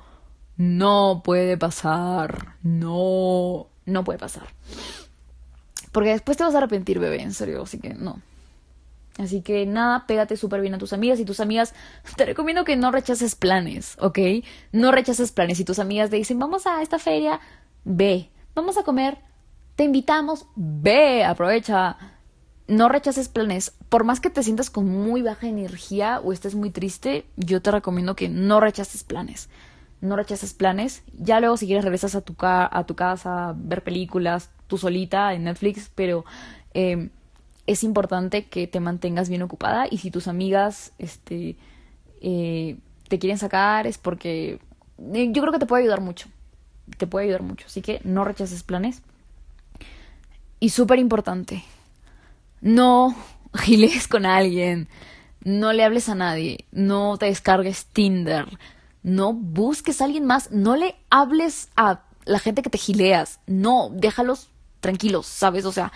no 0.55 1.21
puede 1.21 1.57
pasar. 1.57 2.55
No, 2.63 3.67
no 3.85 4.05
puede 4.05 4.19
pasar. 4.19 4.47
Porque 5.91 6.11
después 6.11 6.37
te 6.37 6.45
vas 6.45 6.55
a 6.55 6.59
arrepentir, 6.59 6.97
bebé, 6.99 7.21
en 7.21 7.33
serio, 7.33 7.63
así 7.63 7.77
que 7.77 7.93
no. 7.93 8.21
Así 9.17 9.41
que 9.41 9.65
nada, 9.65 10.07
pégate 10.07 10.37
súper 10.37 10.61
bien 10.61 10.73
a 10.73 10.77
tus 10.77 10.93
amigas 10.93 11.19
y 11.19 11.25
tus 11.25 11.41
amigas, 11.41 11.75
te 12.15 12.25
recomiendo 12.25 12.63
que 12.63 12.77
no 12.77 12.89
rechaces 12.89 13.35
planes, 13.35 13.97
¿ok? 13.99 14.19
No 14.71 14.93
rechaces 14.93 15.33
planes. 15.33 15.57
Si 15.57 15.65
tus 15.65 15.79
amigas 15.79 16.09
te 16.09 16.15
dicen, 16.15 16.39
vamos 16.39 16.65
a 16.67 16.81
esta 16.81 16.99
feria, 16.99 17.41
ve, 17.83 18.29
vamos 18.55 18.77
a 18.77 18.83
comer, 18.83 19.17
te 19.75 19.83
invitamos, 19.83 20.45
ve, 20.55 21.25
aprovecha. 21.25 21.97
No 22.71 22.87
rechaces 22.87 23.27
planes. 23.27 23.73
Por 23.89 24.05
más 24.05 24.21
que 24.21 24.29
te 24.29 24.43
sientas 24.43 24.69
con 24.69 24.87
muy 24.87 25.21
baja 25.21 25.45
energía 25.45 26.21
o 26.21 26.31
estés 26.31 26.55
muy 26.55 26.69
triste, 26.69 27.25
yo 27.35 27.61
te 27.61 27.69
recomiendo 27.69 28.15
que 28.15 28.29
no 28.29 28.61
rechaces 28.61 29.03
planes. 29.03 29.49
No 29.99 30.15
rechaces 30.15 30.53
planes. 30.53 31.03
Ya 31.19 31.41
luego 31.41 31.57
si 31.57 31.65
quieres 31.65 31.83
regresas 31.83 32.15
a 32.15 32.21
tu, 32.21 32.33
a 32.39 32.83
tu 32.87 32.95
casa 32.95 33.49
a 33.49 33.55
ver 33.57 33.83
películas 33.83 34.51
tú 34.67 34.77
solita 34.77 35.33
en 35.33 35.43
Netflix, 35.43 35.91
pero 35.93 36.23
em, 36.73 37.09
es 37.67 37.83
importante 37.83 38.45
que 38.45 38.67
te 38.67 38.79
mantengas 38.79 39.27
bien 39.27 39.41
ocupada 39.41 39.85
y 39.91 39.97
si 39.97 40.09
tus 40.09 40.29
amigas 40.29 40.93
este, 40.97 41.57
eh, 42.21 42.77
te 43.09 43.19
quieren 43.19 43.37
sacar 43.37 43.85
es 43.85 43.97
porque 43.97 44.61
eh, 45.13 45.29
yo 45.33 45.41
creo 45.41 45.51
que 45.51 45.59
te 45.59 45.65
puede 45.65 45.83
ayudar 45.83 45.99
mucho. 45.99 46.29
Te 46.97 47.05
puede 47.05 47.25
ayudar 47.25 47.43
mucho. 47.43 47.65
Así 47.67 47.81
que 47.81 47.99
no 48.05 48.23
rechaces 48.23 48.63
planes. 48.63 49.01
Y 50.61 50.69
súper 50.69 50.99
importante, 50.99 51.65
no 52.61 53.15
giles 53.53 54.07
con 54.07 54.25
alguien, 54.25 54.87
no 55.43 55.73
le 55.73 55.83
hables 55.83 56.09
a 56.09 56.15
nadie, 56.15 56.65
no 56.71 57.17
te 57.17 57.25
descargues 57.25 57.85
Tinder, 57.85 58.57
no 59.03 59.33
busques 59.33 60.01
a 60.01 60.05
alguien 60.05 60.25
más, 60.25 60.51
no 60.51 60.75
le 60.75 60.95
hables 61.09 61.69
a 61.75 62.03
la 62.25 62.39
gente 62.39 62.61
que 62.61 62.69
te 62.69 62.77
gileas, 62.77 63.39
no, 63.47 63.89
déjalos 63.91 64.49
tranquilos, 64.79 65.27
¿sabes? 65.27 65.65
O 65.65 65.71
sea, 65.71 65.91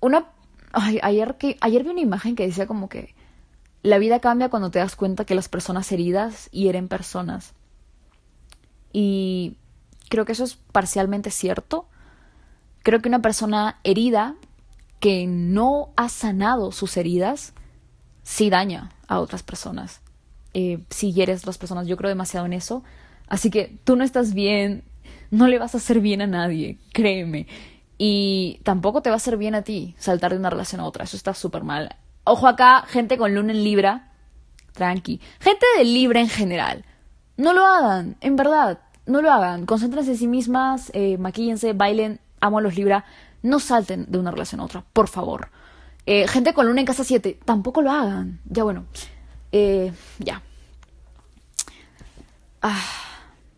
una... 0.00 0.28
ayer, 0.72 1.36
que, 1.36 1.56
ayer 1.60 1.82
vi 1.82 1.90
una 1.90 2.00
imagen 2.00 2.36
que 2.36 2.46
decía 2.46 2.66
como 2.66 2.88
que 2.88 3.14
la 3.82 3.98
vida 3.98 4.20
cambia 4.20 4.48
cuando 4.48 4.70
te 4.70 4.78
das 4.78 4.96
cuenta 4.96 5.24
que 5.24 5.34
las 5.34 5.48
personas 5.48 5.90
heridas 5.92 6.48
hieren 6.50 6.88
personas. 6.88 7.54
Y 8.92 9.58
creo 10.08 10.24
que 10.24 10.32
eso 10.32 10.44
es 10.44 10.56
parcialmente 10.56 11.30
cierto, 11.30 11.88
Creo 12.86 13.02
que 13.02 13.08
una 13.08 13.20
persona 13.20 13.80
herida 13.82 14.36
que 15.00 15.26
no 15.26 15.90
ha 15.96 16.08
sanado 16.08 16.72
sus 16.72 16.96
heridas, 16.96 17.52
sí 18.22 18.50
daña 18.50 18.90
a 19.08 19.20
otras 19.20 19.42
personas. 19.42 20.00
Eh, 20.54 20.78
si 20.90 21.12
hieres 21.12 21.46
las 21.46 21.58
personas, 21.58 21.86
yo 21.86 21.96
creo 21.96 22.08
demasiado 22.08 22.46
en 22.46 22.52
eso. 22.52 22.82
Así 23.28 23.50
que 23.50 23.78
tú 23.84 23.96
no 23.96 24.04
estás 24.04 24.34
bien, 24.34 24.84
no 25.30 25.48
le 25.48 25.58
vas 25.58 25.74
a 25.74 25.78
hacer 25.78 26.00
bien 26.00 26.22
a 26.22 26.26
nadie, 26.26 26.78
créeme. 26.92 27.46
Y 27.98 28.60
tampoco 28.62 29.02
te 29.02 29.10
va 29.10 29.14
a 29.14 29.16
hacer 29.16 29.36
bien 29.36 29.54
a 29.54 29.62
ti 29.62 29.94
saltar 29.98 30.32
de 30.32 30.38
una 30.38 30.50
relación 30.50 30.80
a 30.80 30.86
otra, 30.86 31.04
eso 31.04 31.16
está 31.16 31.34
súper 31.34 31.62
mal. 31.62 31.96
Ojo 32.24 32.46
acá, 32.46 32.84
gente 32.88 33.16
con 33.16 33.34
luna 33.34 33.52
en 33.52 33.64
Libra, 33.64 34.12
tranqui. 34.72 35.20
Gente 35.40 35.64
de 35.78 35.84
Libra 35.84 36.20
en 36.20 36.28
general, 36.28 36.84
no 37.36 37.52
lo 37.52 37.64
hagan, 37.64 38.16
en 38.20 38.36
verdad, 38.36 38.80
no 39.06 39.22
lo 39.22 39.30
hagan. 39.30 39.66
Concéntrense 39.66 40.12
en 40.12 40.18
sí 40.18 40.26
mismas, 40.26 40.90
eh, 40.94 41.18
maquíllense, 41.18 41.72
bailen, 41.72 42.20
amo 42.40 42.58
a 42.58 42.62
los 42.62 42.76
Libra, 42.76 43.04
no 43.46 43.60
salten 43.60 44.06
de 44.08 44.18
una 44.18 44.30
relación 44.30 44.60
a 44.60 44.64
otra, 44.64 44.84
por 44.92 45.08
favor. 45.08 45.48
Eh, 46.04 46.28
gente 46.28 46.54
con 46.54 46.66
luna 46.66 46.80
en 46.80 46.86
casa 46.86 47.04
7, 47.04 47.38
tampoco 47.44 47.82
lo 47.82 47.90
hagan. 47.90 48.40
Ya 48.44 48.64
bueno, 48.64 48.86
eh, 49.52 49.92
ya. 50.18 50.42
Ah, 52.62 52.82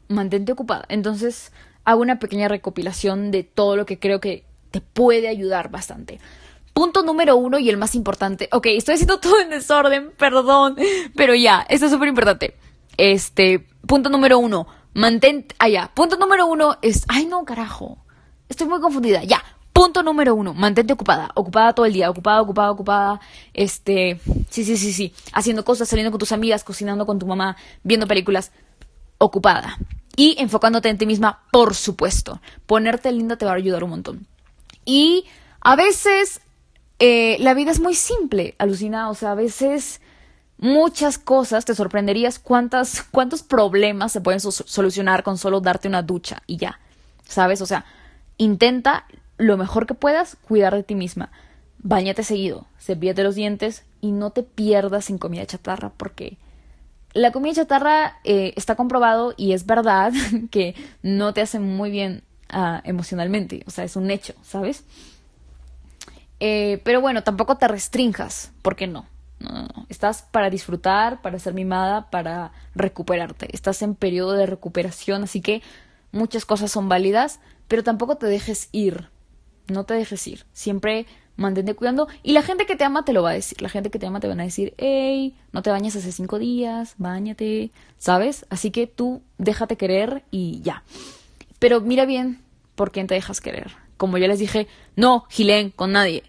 mantente 0.08 0.52
ocupada. 0.52 0.84
Entonces, 0.88 1.52
hago 1.84 2.02
una 2.02 2.18
pequeña 2.18 2.48
recopilación 2.48 3.30
de 3.30 3.44
todo 3.44 3.76
lo 3.76 3.86
que 3.86 3.98
creo 3.98 4.20
que 4.20 4.44
te 4.70 4.80
puede 4.80 5.28
ayudar 5.28 5.70
bastante. 5.70 6.20
Punto 6.74 7.02
número 7.02 7.36
uno 7.36 7.58
y 7.58 7.70
el 7.70 7.76
más 7.76 7.94
importante. 7.94 8.48
Ok, 8.52 8.66
estoy 8.66 8.94
haciendo 8.94 9.18
todo 9.20 9.40
en 9.40 9.50
desorden, 9.50 10.12
perdón. 10.16 10.76
Pero 11.16 11.34
ya, 11.34 11.66
esto 11.68 11.86
es 11.86 11.92
súper 11.92 12.08
importante. 12.08 12.56
Este, 12.96 13.66
punto 13.86 14.10
número 14.10 14.38
uno. 14.38 14.66
Mantente. 14.94 15.54
Ah, 15.58 15.68
ya. 15.68 15.90
Punto 15.94 16.16
número 16.16 16.46
uno 16.46 16.76
es. 16.82 17.04
Ay, 17.08 17.26
no, 17.26 17.44
carajo. 17.44 17.98
Estoy 18.48 18.68
muy 18.68 18.80
confundida. 18.80 19.24
Ya. 19.24 19.42
Número 20.02 20.34
uno, 20.34 20.54
mantente 20.54 20.92
ocupada, 20.92 21.30
ocupada 21.34 21.72
todo 21.72 21.86
el 21.86 21.92
día, 21.92 22.10
ocupada, 22.10 22.40
ocupada, 22.40 22.70
ocupada, 22.70 23.20
este, 23.52 24.20
sí, 24.48 24.64
sí, 24.64 24.76
sí, 24.76 24.92
sí, 24.92 25.12
haciendo 25.32 25.64
cosas, 25.64 25.88
saliendo 25.88 26.10
con 26.10 26.18
tus 26.18 26.32
amigas, 26.32 26.64
cocinando 26.64 27.06
con 27.06 27.18
tu 27.18 27.26
mamá, 27.26 27.56
viendo 27.82 28.06
películas, 28.06 28.52
ocupada. 29.18 29.78
Y 30.16 30.36
enfocándote 30.38 30.88
en 30.88 30.98
ti 30.98 31.06
misma, 31.06 31.42
por 31.52 31.74
supuesto. 31.74 32.40
Ponerte 32.66 33.12
linda 33.12 33.36
te 33.36 33.44
va 33.44 33.52
a 33.52 33.54
ayudar 33.54 33.84
un 33.84 33.90
montón. 33.90 34.26
Y 34.84 35.26
a 35.60 35.76
veces 35.76 36.40
eh, 36.98 37.36
la 37.38 37.54
vida 37.54 37.70
es 37.70 37.80
muy 37.80 37.94
simple, 37.94 38.54
alucina, 38.58 39.10
o 39.10 39.14
sea, 39.14 39.32
a 39.32 39.34
veces 39.36 40.00
muchas 40.56 41.18
cosas 41.18 41.64
te 41.64 41.74
sorprenderías 41.74 42.40
cuántas, 42.40 43.02
cuántos 43.12 43.42
problemas 43.42 44.10
se 44.10 44.20
pueden 44.20 44.40
solucionar 44.40 45.22
con 45.22 45.38
solo 45.38 45.60
darte 45.60 45.86
una 45.86 46.02
ducha 46.02 46.42
y 46.46 46.56
ya, 46.56 46.80
¿sabes? 47.28 47.60
O 47.60 47.66
sea, 47.66 47.84
Intenta 48.38 49.04
lo 49.38 49.56
mejor 49.56 49.86
que 49.86 49.94
puedas 49.94 50.36
cuidar 50.36 50.74
de 50.74 50.82
ti 50.82 50.94
misma. 50.94 51.30
Báñate 51.78 52.24
seguido, 52.24 52.66
cepíllate 52.78 53.22
los 53.22 53.34
dientes 53.34 53.84
y 54.00 54.12
no 54.12 54.30
te 54.30 54.42
pierdas 54.42 55.10
en 55.10 55.18
comida 55.18 55.46
chatarra 55.46 55.92
porque 55.96 56.36
la 57.14 57.32
comida 57.32 57.54
chatarra 57.54 58.18
eh, 58.24 58.52
está 58.56 58.74
comprobado 58.74 59.32
y 59.36 59.52
es 59.52 59.64
verdad 59.64 60.12
que 60.50 60.74
no 61.02 61.32
te 61.32 61.40
hace 61.40 61.58
muy 61.60 61.90
bien 61.90 62.22
uh, 62.52 62.80
emocionalmente, 62.84 63.62
o 63.66 63.70
sea, 63.70 63.84
es 63.84 63.96
un 63.96 64.10
hecho, 64.10 64.34
¿sabes? 64.42 64.84
Eh, 66.40 66.80
pero 66.84 67.00
bueno, 67.00 67.22
tampoco 67.22 67.56
te 67.56 67.66
restrinjas, 67.66 68.52
¿por 68.62 68.76
qué 68.76 68.86
no? 68.86 69.06
no, 69.40 69.50
no, 69.50 69.62
no. 69.62 69.86
Estás 69.88 70.22
para 70.22 70.50
disfrutar, 70.50 71.22
para 71.22 71.38
ser 71.38 71.54
mimada, 71.54 72.10
para 72.10 72.52
recuperarte. 72.74 73.48
Estás 73.52 73.82
en 73.82 73.94
periodo 73.94 74.32
de 74.32 74.46
recuperación, 74.46 75.24
así 75.24 75.40
que 75.40 75.62
muchas 76.12 76.44
cosas 76.44 76.70
son 76.70 76.88
válidas, 76.88 77.40
pero 77.68 77.82
tampoco 77.82 78.16
te 78.16 78.26
dejes 78.26 78.68
ir. 78.72 79.08
No 79.68 79.84
te 79.84 79.94
dejes 79.94 80.26
ir. 80.26 80.44
Siempre 80.52 81.06
mantente 81.36 81.74
cuidando. 81.74 82.08
Y 82.22 82.32
la 82.32 82.42
gente 82.42 82.66
que 82.66 82.76
te 82.76 82.84
ama 82.84 83.04
te 83.04 83.14
lo 83.14 83.22
va 83.22 83.30
a 83.30 83.34
decir. 83.34 83.62
La 83.62 83.68
gente 83.70 83.90
que 83.90 83.98
te 83.98 84.06
ama 84.06 84.20
te 84.20 84.28
van 84.28 84.40
a 84.40 84.44
decir, 84.44 84.74
hey, 84.76 85.34
no 85.52 85.62
te 85.62 85.70
bañas 85.70 85.96
hace 85.96 86.12
cinco 86.12 86.38
días, 86.38 86.94
bañate, 86.98 87.70
¿sabes? 87.96 88.44
Así 88.50 88.70
que 88.70 88.86
tú 88.86 89.22
déjate 89.38 89.76
querer 89.76 90.24
y 90.30 90.60
ya. 90.60 90.82
Pero 91.58 91.80
mira 91.80 92.04
bien 92.04 92.42
por 92.74 92.92
quién 92.92 93.06
te 93.06 93.14
dejas 93.14 93.40
querer. 93.40 93.72
Como 93.96 94.18
ya 94.18 94.28
les 94.28 94.38
dije, 94.38 94.68
no 94.96 95.26
gilen 95.30 95.70
con 95.70 95.92
nadie. 95.92 96.24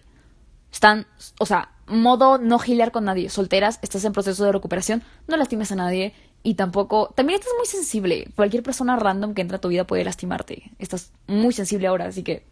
Están, 0.72 1.06
o 1.38 1.46
sea, 1.46 1.70
modo 1.86 2.38
no 2.38 2.58
gilear 2.58 2.92
con 2.92 3.04
nadie. 3.04 3.28
Solteras, 3.28 3.78
estás 3.82 4.04
en 4.04 4.12
proceso 4.12 4.44
de 4.44 4.52
recuperación, 4.52 5.02
no 5.26 5.36
lastimes 5.36 5.72
a 5.72 5.76
nadie 5.76 6.14
y 6.42 6.54
tampoco. 6.54 7.12
También 7.14 7.38
estás 7.38 7.52
muy 7.58 7.66
sensible. 7.66 8.28
Cualquier 8.36 8.62
persona 8.62 8.96
random 8.96 9.34
que 9.34 9.42
entra 9.42 9.58
a 9.58 9.60
tu 9.60 9.68
vida 9.68 9.86
puede 9.86 10.04
lastimarte. 10.04 10.70
Estás 10.78 11.12
muy 11.26 11.52
sensible 11.52 11.88
ahora, 11.88 12.06
así 12.06 12.22
que 12.22 12.44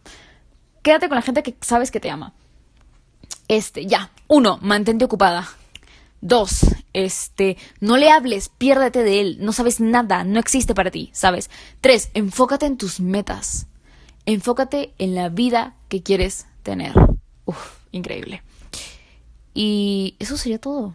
quédate 0.81 1.07
con 1.07 1.15
la 1.15 1.21
gente 1.21 1.43
que 1.43 1.55
sabes 1.61 1.91
que 1.91 1.99
te 1.99 2.09
ama. 2.09 2.33
Este, 3.47 3.85
ya. 3.85 4.11
Uno, 4.27 4.59
mantente 4.61 5.05
ocupada. 5.05 5.49
Dos, 6.21 6.65
este, 6.93 7.57
no 7.79 7.95
le 7.95 8.11
hables, 8.11 8.49
piérdete 8.49 9.03
de 9.03 9.21
él, 9.21 9.37
no 9.39 9.53
sabes 9.53 9.79
nada, 9.79 10.25
no 10.25 10.39
existe 10.39 10.75
para 10.75 10.91
ti, 10.91 11.09
¿sabes? 11.13 11.49
Tres, 11.79 12.11
enfócate 12.13 12.65
en 12.65 12.77
tus 12.77 12.99
metas. 12.99 13.67
Enfócate 14.25 14.93
en 14.97 15.15
la 15.15 15.29
vida 15.29 15.75
que 15.87 16.03
quieres 16.03 16.45
tener. 16.61 16.93
Uf, 17.45 17.77
increíble. 17.91 18.43
Y 19.53 20.15
eso 20.19 20.37
sería 20.37 20.59
todo. 20.59 20.93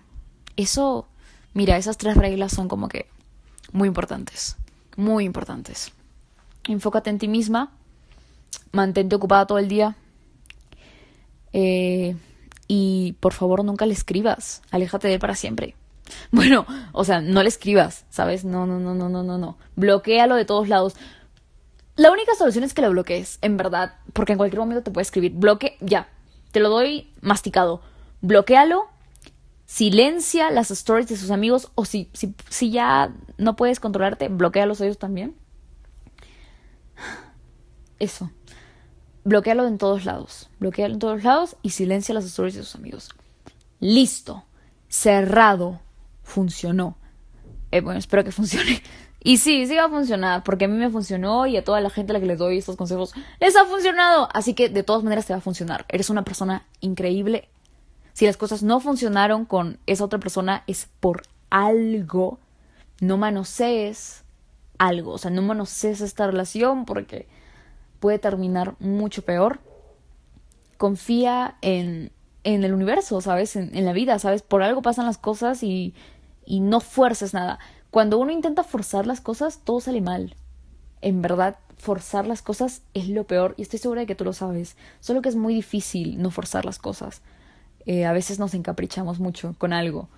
Eso, 0.57 1.09
mira, 1.55 1.79
esas 1.79 1.97
tres 1.97 2.17
reglas 2.17 2.53
son 2.53 2.69
como 2.69 2.89
que 2.89 3.07
muy 3.73 3.89
importantes. 3.89 4.57
Muy 4.97 5.25
importantes. 5.25 5.93
Enfócate 6.69 7.11
en 7.11 7.19
ti 7.19 7.29
misma. 7.29 7.73
Mantente 8.73 9.17
ocupada 9.17 9.47
todo 9.47 9.59
el 9.59 9.69
día. 9.69 9.97
Eh, 11.53 12.17
y 12.67 13.13
por 13.21 13.33
favor 13.33 13.65
nunca 13.65 13.87
le 13.87 13.95
escribas. 13.95 14.63
Aléjate 14.71 15.09
de 15.09 15.15
él 15.15 15.21
para 15.21 15.35
siempre. 15.35 15.77
Bueno, 16.31 16.67
o 16.93 17.05
sea, 17.05 17.21
no 17.21 17.43
le 17.43 17.49
escribas, 17.49 18.05
¿sabes? 18.11 18.45
No, 18.45 18.67
no, 18.67 18.79
no, 18.79 18.95
no, 18.95 19.09
no, 19.09 19.23
no, 19.23 19.39
no. 19.39 19.57
Bloquéalo 19.77 20.35
de 20.35 20.45
todos 20.45 20.69
lados. 20.69 20.95
La 21.97 22.11
única 22.11 22.35
solución 22.35 22.65
es 22.65 22.75
que 22.75 22.83
lo 22.83 22.91
bloquees, 22.91 23.39
en 23.41 23.57
verdad, 23.57 23.95
porque 24.13 24.33
en 24.33 24.39
cualquier 24.39 24.61
momento 24.61 24.83
te 24.83 24.91
puede 24.91 25.05
escribir. 25.05 25.33
Bloque, 25.33 25.79
ya, 25.81 26.09
te 26.51 26.61
lo 26.61 26.69
doy 26.69 27.11
masticado. 27.21 27.81
Bloquéalo, 28.21 28.89
silencia 29.65 30.51
las 30.51 30.71
stories 30.71 31.09
de 31.09 31.17
sus 31.17 31.31
amigos, 31.31 31.71
o 31.75 31.85
si, 31.85 32.11
si, 32.13 32.35
si 32.51 32.71
ya 32.71 33.15
no 33.39 33.57
puedes 33.57 33.81
controlarte, 33.81 34.29
bloquealos 34.29 34.81
ellos 34.81 34.99
también. 34.99 35.37
Eso 37.99 38.31
bloquealo 39.25 39.67
en 39.67 39.79
todos 39.79 40.05
lados. 40.05 40.49
Bloquealo 40.61 40.95
en 40.95 41.01
todos 41.01 41.25
lados 41.25 41.57
y 41.63 41.71
silencia 41.71 42.15
las 42.15 42.25
stories 42.25 42.55
de 42.55 42.63
sus 42.63 42.77
amigos. 42.77 43.11
Listo. 43.81 44.45
Cerrado. 44.89 45.81
Funcionó. 46.23 46.97
Eh, 47.71 47.81
bueno, 47.81 47.99
espero 47.99 48.25
que 48.25 48.33
funcione. 48.33 48.83
Y 49.27 49.39
sí, 49.39 49.67
sí 49.67 49.75
va 49.75 49.87
a 49.87 49.89
funcionar, 49.89 50.45
porque 50.45 50.67
a 50.67 50.69
mí 50.69 50.77
me 50.77 50.91
funcionó 50.91 51.47
y 51.47 51.57
a 51.57 51.65
toda 51.65 51.81
la 51.81 51.89
gente 51.89 52.13
a 52.13 52.15
la 52.15 52.21
que 52.21 52.27
les 52.27 52.37
doy 52.37 52.59
estos 52.59 52.77
consejos 52.77 53.15
les 53.41 53.57
ha 53.57 53.65
funcionado. 53.65 54.29
Así 54.35 54.53
que 54.53 54.69
de 54.69 54.83
todas 54.83 55.03
maneras 55.03 55.25
te 55.25 55.33
va 55.33 55.39
a 55.39 55.41
funcionar. 55.41 55.87
Eres 55.89 56.11
una 56.11 56.25
persona 56.25 56.67
increíble. 56.81 57.49
Si 58.13 58.27
las 58.27 58.37
cosas 58.37 58.63
no 58.63 58.81
funcionaron 58.81 59.47
con 59.47 59.79
esa 59.87 60.05
otra 60.05 60.19
persona 60.19 60.63
es 60.67 60.91
por 61.01 61.23
algo. 61.49 62.39
No 63.01 63.17
manosees 63.17 64.25
algo. 64.77 65.13
O 65.13 65.19
sea, 65.19 65.31
no 65.31 65.41
manosees 65.41 66.03
esta 66.03 66.27
relación 66.27 66.85
porque 66.85 67.27
puede 68.05 68.19
terminar 68.19 68.75
mucho 68.81 69.23
peor. 69.23 69.61
Confía 70.77 71.57
en, 71.63 72.13
en 72.43 72.63
el 72.63 72.75
universo, 72.75 73.23
¿sabes? 73.23 73.57
En, 73.57 73.75
en, 73.75 73.87
la 73.87 73.95
vida, 73.95 74.19
¿sabes? 74.19 74.43
Por 74.43 74.63
algo 74.63 74.83
pasan 74.83 75.07
las 75.07 75.17
cosas 75.17 75.63
y, 75.63 75.95
y 76.45 76.61
no 76.61 76.81
fuerces 76.81 77.33
nada. 77.33 77.59
Cuando 77.91 78.19
uno 78.19 78.31
intenta 78.31 78.63
forzar 78.63 79.07
las 79.07 79.23
cosas, 79.23 79.63
todo 79.65 79.81
sale 79.81 80.03
mal. 80.03 80.37
En 81.01 81.23
verdad, 81.23 81.57
forzar 81.79 82.27
las 82.27 82.43
cosas 82.43 82.83
es 82.93 83.09
lo 83.09 83.25
peor 83.25 83.55
y 83.57 83.63
estoy 83.63 83.79
segura 83.79 84.03
de 84.03 84.07
que 84.07 84.15
tú 84.15 84.27
lo 84.27 84.35
sabes. 84.35 84.77
Solo 85.01 85.23
que 85.23 85.31
es 85.31 85.37
muy 85.37 85.55
difícil 85.55 86.21
no 86.21 86.31
forzar 86.31 86.67
las 86.67 86.79
cosas. 86.79 87.23
Eh, 87.87 88.05
a 88.05 88.13
veces 88.13 88.39
nos 88.39 88.53
encaprichamos 88.53 89.19
mucho 89.19 89.55
con 89.57 89.73
algo 89.73 90.11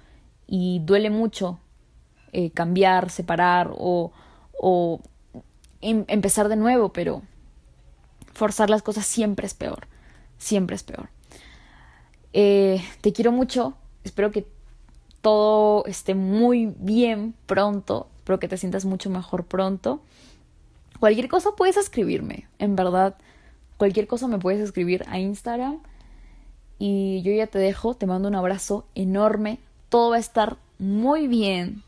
y 0.49 0.81
duele 0.81 1.11
mucho 1.11 1.61
eh, 2.33 2.51
cambiar, 2.51 3.11
separar 3.11 3.71
o, 3.79 4.11
o 4.61 5.01
em 5.81 6.05
empezar 6.09 6.49
de 6.49 6.57
nuevo, 6.57 6.93
pero 6.93 7.23
forzar 8.37 8.71
las 8.71 8.83
cosas 8.83 9.07
siempre 9.07 9.47
es 9.47 9.55
peor. 9.55 9.89
Siempre 10.39 10.77
es 10.77 10.83
peor. 10.83 11.09
Eh, 12.33 12.83
te 13.01 13.13
quiero 13.13 13.33
mucho. 13.33 13.75
Espero 14.05 14.31
que 14.31 14.47
todo 15.21 15.85
esté 15.87 16.15
muy 16.15 16.73
bien 16.79 17.35
pronto. 17.47 18.09
Espero 18.19 18.39
que 18.39 18.49
te 18.49 18.59
sientas 18.59 18.85
mucho 18.85 19.11
mejor 19.11 19.45
pronto. 19.45 20.01
Cualquier 21.01 21.29
cosa 21.29 21.51
puedes 21.57 21.77
escribirme. 21.77 22.47
En 22.59 22.77
verdad, 22.77 23.17
cualquier 23.77 24.07
cosa 24.07 24.29
me 24.29 24.39
puedes 24.39 24.61
escribir 24.61 25.05
a 25.09 25.19
Instagram. 25.19 25.81
Y 26.79 27.23
yo 27.23 27.33
ya 27.33 27.47
te 27.47 27.59
dejo. 27.59 27.95
Te 27.95 28.07
mando 28.07 28.29
un 28.29 28.35
abrazo 28.35 28.87
enorme. 28.95 29.59
Todo 29.89 30.11
va 30.11 30.17
a 30.17 30.21
estar 30.21 30.59
muy 30.79 31.27
bien. 31.27 31.83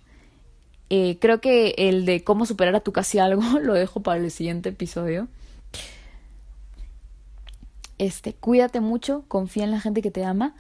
Eh, 0.91 1.19
creo 1.21 1.41
que 1.41 1.75
el 1.77 2.07
de 2.07 2.25
cómo 2.25 2.47
superar 2.47 2.75
a 2.75 2.81
tu 2.81 2.93
casi 2.93 3.19
algo 3.19 3.43
lo 3.63 3.75
dejo 3.75 4.01
para 4.01 4.19
el 4.19 4.31
siguiente 4.31 4.71
episodio. 4.71 5.29
Este, 7.99 8.33
cuídate 8.33 8.81
mucho, 8.81 9.25
confía 9.29 9.65
en 9.65 9.71
la 9.71 9.81
gente 9.81 10.03
que 10.03 10.11
te 10.11 10.25
ama 10.25 10.55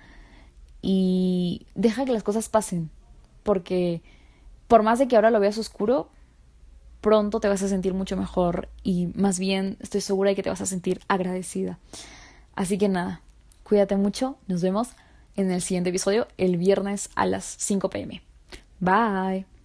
y 0.82 1.66
deja 1.74 2.04
que 2.04 2.12
las 2.12 2.22
cosas 2.22 2.48
pasen, 2.48 2.90
porque 3.42 4.02
por 4.66 4.82
más 4.82 4.98
de 4.98 5.08
que 5.08 5.16
ahora 5.16 5.30
lo 5.30 5.40
veas 5.40 5.58
oscuro, 5.58 6.08
pronto 7.00 7.40
te 7.40 7.48
vas 7.48 7.62
a 7.62 7.68
sentir 7.68 7.94
mucho 7.94 8.16
mejor 8.16 8.68
y 8.82 9.08
más 9.14 9.38
bien 9.38 9.76
estoy 9.80 10.00
segura 10.00 10.30
de 10.30 10.36
que 10.36 10.42
te 10.42 10.50
vas 10.50 10.60
a 10.60 10.66
sentir 10.66 11.00
agradecida. 11.08 11.78
Así 12.54 12.76
que 12.76 12.88
nada, 12.88 13.22
cuídate 13.62 13.96
mucho, 13.96 14.36
nos 14.48 14.62
vemos 14.62 14.90
en 15.36 15.50
el 15.50 15.62
siguiente 15.62 15.90
episodio 15.90 16.26
el 16.36 16.56
viernes 16.56 17.10
a 17.14 17.24
las 17.26 17.44
5 17.44 17.88
pm. 17.90 18.22
Bye. 18.80 19.57